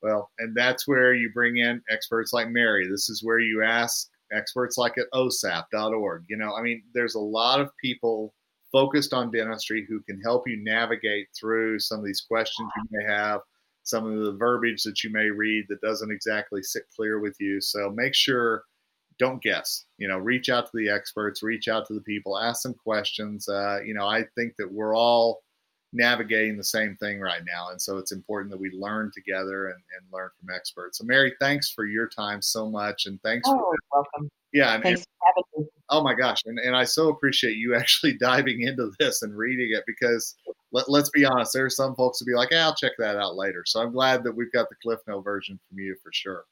Well, 0.03 0.31
and 0.39 0.57
that's 0.57 0.89
where 0.89 1.15
you 1.15 1.31
bring 1.33 1.59
in 1.59 1.83
experts 1.91 2.33
like 2.33 2.49
Mary. 2.49 2.89
This 2.91 3.09
is 3.09 3.23
where 3.23 3.39
you 3.39 3.63
ask 3.63 4.09
experts 4.33 4.77
like 4.77 4.97
at 4.99 5.07
osap.org. 5.15 6.25
You 6.29 6.37
know, 6.37 6.55
I 6.55 6.63
mean, 6.63 6.83
there's 6.95 7.15
a 7.15 7.21
lot 7.21 7.61
of 7.61 7.71
people 7.83 8.35
focused 8.73 9.13
on 9.13 9.31
dentistry 9.31 9.87
who 9.89 10.01
can 10.01 10.21
help 10.21 10.49
you 10.49 10.63
navigate 10.63 11.29
through 11.39 11.79
some 11.79 11.99
of 11.99 12.05
these 12.05 12.21
questions 12.21 12.71
you 12.77 12.99
may 12.99 13.13
have, 13.13 13.41
some 13.83 14.07
of 14.07 14.25
the 14.25 14.33
verbiage 14.33 14.83
that 14.83 15.03
you 15.03 15.11
may 15.11 15.31
read 15.31 15.67
that 15.69 15.81
doesn't 15.81 16.13
exactly 16.13 16.63
sit 16.63 16.85
clear 16.95 17.19
with 17.19 17.37
you. 17.41 17.61
So 17.61 17.91
make 17.91 18.15
sure 18.15 18.65
don't 19.21 19.43
guess. 19.43 19.85
You 19.99 20.09
know, 20.09 20.19
reach 20.19 20.49
out 20.49 20.67
to 20.67 20.73
the 20.75 20.89
experts, 20.89 21.43
reach 21.43 21.69
out 21.69 21.87
to 21.87 21.95
the 21.95 22.01
people, 22.01 22.39
ask 22.39 22.63
some 22.63 22.75
questions. 22.75 23.49
Uh, 23.49 23.81
you 23.85 23.95
know, 23.95 24.07
I 24.07 24.25
think 24.35 24.57
that 24.57 24.73
we're 24.73 24.97
all 24.97 25.43
navigating 25.93 26.57
the 26.57 26.65
same 26.65 26.97
thing 26.97 27.21
right 27.21 27.43
now, 27.47 27.71
and 27.71 27.81
so 27.81 27.99
it's 27.99 28.13
important 28.13 28.51
that 28.51 28.61
we 28.61 28.71
learn 28.71 29.11
together 29.15 29.67
and, 29.67 29.75
and 29.75 30.13
learn 30.13 30.31
from 30.39 30.55
experts. 30.55 30.99
So, 30.99 31.05
Mary, 31.05 31.35
thanks 31.39 31.71
for 31.71 31.85
your 31.85 32.09
time 32.09 32.41
so 32.41 32.69
much, 32.71 33.07
and 33.07 33.21
thanks. 33.23 33.47
Oh, 33.49 33.59
for, 33.59 33.77
welcome. 33.93 34.31
Yeah, 34.53 34.75
and, 34.75 34.83
thanks 34.83 35.05
and, 35.55 35.67
Oh 35.91 36.03
my 36.03 36.15
gosh, 36.15 36.39
and, 36.47 36.59
and 36.59 36.77
I 36.77 36.85
so 36.85 37.09
appreciate 37.09 37.57
you 37.57 37.75
actually 37.77 38.15
diving 38.15 38.63
into 38.63 38.91
this 38.99 39.23
and 39.23 39.37
reading 39.37 39.71
it 39.73 39.85
because 39.87 40.37
let, 40.73 40.89
us 40.89 41.11
be 41.11 41.25
honest, 41.25 41.53
there 41.53 41.65
are 41.65 41.71
some 41.71 41.95
folks 41.95 42.21
who 42.21 42.27
be 42.27 42.35
like, 42.35 42.51
hey, 42.51 42.61
I'll 42.61 42.75
check 42.75 42.93
that 42.99 43.17
out 43.17 43.37
later. 43.37 43.65
So 43.67 43.81
I'm 43.81 43.93
glad 43.93 44.23
that 44.25 44.33
we've 44.33 44.53
got 44.53 44.69
the 44.69 44.77
Cliff 44.83 45.01
Note 45.09 45.23
version 45.23 45.59
from 45.69 45.79
you 45.79 45.97
for 46.03 46.13
sure. 46.13 46.45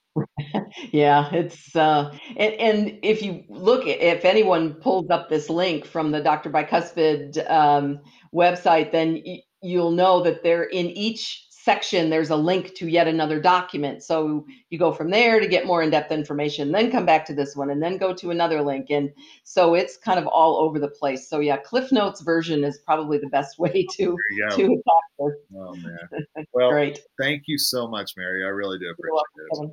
yeah, 0.91 1.33
it's 1.33 1.75
uh, 1.77 2.17
and, 2.37 2.55
and 2.55 2.99
if 3.03 3.23
you 3.23 3.45
look, 3.49 3.87
if 3.87 4.25
anyone 4.25 4.75
pulls 4.75 5.09
up 5.11 5.29
this 5.29 5.49
link 5.49 5.85
from 5.85 6.11
the 6.11 6.21
Dr. 6.21 6.51
Bicuspid 6.51 7.49
um, 7.51 8.01
website, 8.35 8.91
then 8.91 9.23
y- 9.25 9.43
you'll 9.63 9.93
know 9.93 10.23
that 10.23 10.43
they're 10.43 10.65
in 10.65 10.87
each 10.87 11.47
section 11.69 12.09
there's 12.09 12.31
a 12.31 12.37
link 12.37 12.75
to 12.75 12.89
yet 12.89 13.07
another 13.07 13.39
document. 13.39 14.03
So 14.03 14.47
you 14.71 14.79
go 14.79 14.91
from 14.91 15.11
there 15.11 15.39
to 15.39 15.47
get 15.47 15.67
more 15.67 15.83
in-depth 15.83 16.11
information 16.11 16.73
then 16.73 16.91
come 16.91 17.05
back 17.05 17.27
to 17.27 17.35
this 17.35 17.55
one 17.55 17.69
and 17.69 17.83
then 17.83 17.99
go 17.99 18.15
to 18.15 18.31
another 18.31 18.63
link. 18.63 18.87
And 18.89 19.13
so 19.45 19.75
it's 19.75 19.99
kind 19.99 20.19
of 20.19 20.27
all 20.27 20.57
over 20.57 20.79
the 20.79 20.89
place. 20.89 21.29
So 21.29 21.41
yeah 21.41 21.59
cliff 21.59 21.93
notes 21.93 22.23
version 22.23 22.65
is 22.65 22.79
probably 22.87 23.19
the 23.19 23.29
best 23.29 23.59
way 23.65 23.87
to 23.97 24.17
to 24.53 24.65
attack 24.65 25.07
oh 25.21 25.75
man. 25.75 26.09
Well 26.55 26.71
great. 26.71 27.01
thank 27.21 27.43
you 27.47 27.59
so 27.59 27.87
much 27.87 28.13
mary. 28.17 28.45
I 28.47 28.49
really 28.49 28.79
do 28.79 28.87
appreciate 28.89 29.67
it 29.67 29.71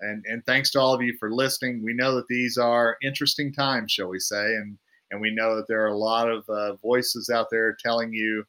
and 0.00 0.24
and 0.26 0.44
thanks 0.46 0.72
to 0.72 0.80
all 0.80 0.94
of 0.94 1.00
you 1.00 1.14
for 1.20 1.32
listening. 1.32 1.80
We 1.84 1.94
know 1.94 2.16
that 2.16 2.26
these 2.28 2.58
are 2.58 2.96
interesting 3.04 3.52
times 3.52 3.92
shall 3.92 4.08
we 4.08 4.18
say 4.18 4.46
and 4.46 4.76
and 5.12 5.20
we 5.20 5.30
know 5.32 5.54
that 5.54 5.68
there 5.68 5.84
are 5.84 5.94
a 5.94 5.96
lot 5.96 6.28
of 6.28 6.44
uh, 6.48 6.74
voices 6.82 7.30
out 7.30 7.46
there 7.52 7.76
telling 7.80 8.12
you 8.12 8.42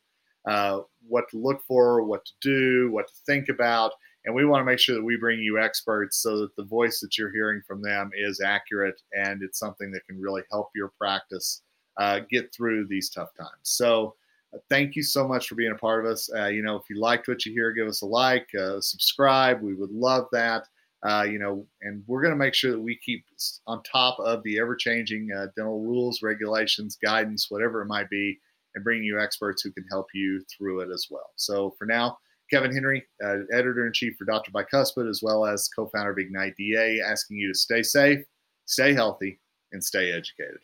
uh, 0.47 0.79
what 1.07 1.29
to 1.29 1.37
look 1.37 1.61
for, 1.67 2.03
what 2.03 2.25
to 2.25 2.33
do, 2.41 2.91
what 2.91 3.07
to 3.07 3.13
think 3.25 3.49
about. 3.49 3.91
And 4.25 4.35
we 4.35 4.45
want 4.45 4.61
to 4.61 4.65
make 4.65 4.79
sure 4.79 4.95
that 4.95 5.03
we 5.03 5.15
bring 5.15 5.39
you 5.39 5.59
experts 5.59 6.17
so 6.17 6.39
that 6.39 6.55
the 6.57 6.65
voice 6.65 6.99
that 6.99 7.17
you're 7.17 7.31
hearing 7.31 7.61
from 7.65 7.81
them 7.81 8.11
is 8.13 8.41
accurate 8.41 9.01
and 9.13 9.41
it's 9.41 9.59
something 9.59 9.89
that 9.91 10.05
can 10.05 10.19
really 10.19 10.43
help 10.51 10.69
your 10.75 10.91
practice 10.97 11.61
uh, 11.97 12.19
get 12.29 12.53
through 12.53 12.87
these 12.87 13.09
tough 13.09 13.29
times. 13.37 13.51
So, 13.63 14.15
uh, 14.53 14.59
thank 14.69 14.95
you 14.95 15.03
so 15.03 15.27
much 15.27 15.47
for 15.47 15.55
being 15.55 15.71
a 15.71 15.75
part 15.75 16.05
of 16.05 16.11
us. 16.11 16.29
Uh, 16.33 16.47
you 16.47 16.61
know, 16.61 16.75
if 16.75 16.83
you 16.89 16.99
liked 16.99 17.27
what 17.27 17.45
you 17.45 17.51
hear, 17.51 17.71
give 17.71 17.87
us 17.87 18.01
a 18.01 18.05
like, 18.05 18.47
uh, 18.55 18.79
subscribe. 18.79 19.61
We 19.61 19.73
would 19.73 19.91
love 19.91 20.27
that. 20.31 20.63
Uh, 21.07 21.23
you 21.23 21.37
know, 21.37 21.65
and 21.81 22.03
we're 22.07 22.21
going 22.21 22.33
to 22.33 22.37
make 22.37 22.53
sure 22.53 22.71
that 22.71 22.79
we 22.79 22.97
keep 22.97 23.25
on 23.67 23.83
top 23.83 24.17
of 24.19 24.41
the 24.43 24.59
ever 24.59 24.75
changing 24.75 25.29
uh, 25.31 25.47
dental 25.55 25.81
rules, 25.81 26.21
regulations, 26.21 26.97
guidance, 27.01 27.51
whatever 27.51 27.81
it 27.81 27.87
might 27.87 28.09
be 28.09 28.39
and 28.77 28.83
bringing 28.83 29.03
you 29.03 29.19
experts 29.19 29.63
who 29.63 29.71
can 29.71 29.83
help 29.89 30.05
you 30.13 30.39
through 30.55 30.81
it 30.81 30.89
as 30.93 31.07
well. 31.09 31.31
So 31.35 31.73
for 31.79 31.85
now, 31.85 32.19
Kevin 32.51 32.71
Henry, 32.71 33.03
uh, 33.23 33.39
editor 33.51 33.87
in 33.87 33.91
chief 33.91 34.15
for 34.17 34.25
Dr. 34.25 34.51
Bicuspid, 34.51 35.09
as 35.09 35.21
well 35.23 35.45
as 35.45 35.67
co 35.75 35.89
founder 35.89 36.11
of 36.11 36.17
Ignite 36.19 36.55
DA, 36.55 37.01
asking 37.01 37.37
you 37.37 37.51
to 37.51 37.57
stay 37.57 37.81
safe, 37.81 38.23
stay 38.65 38.93
healthy, 38.93 39.39
and 39.73 39.83
stay 39.83 40.11
educated. 40.11 40.59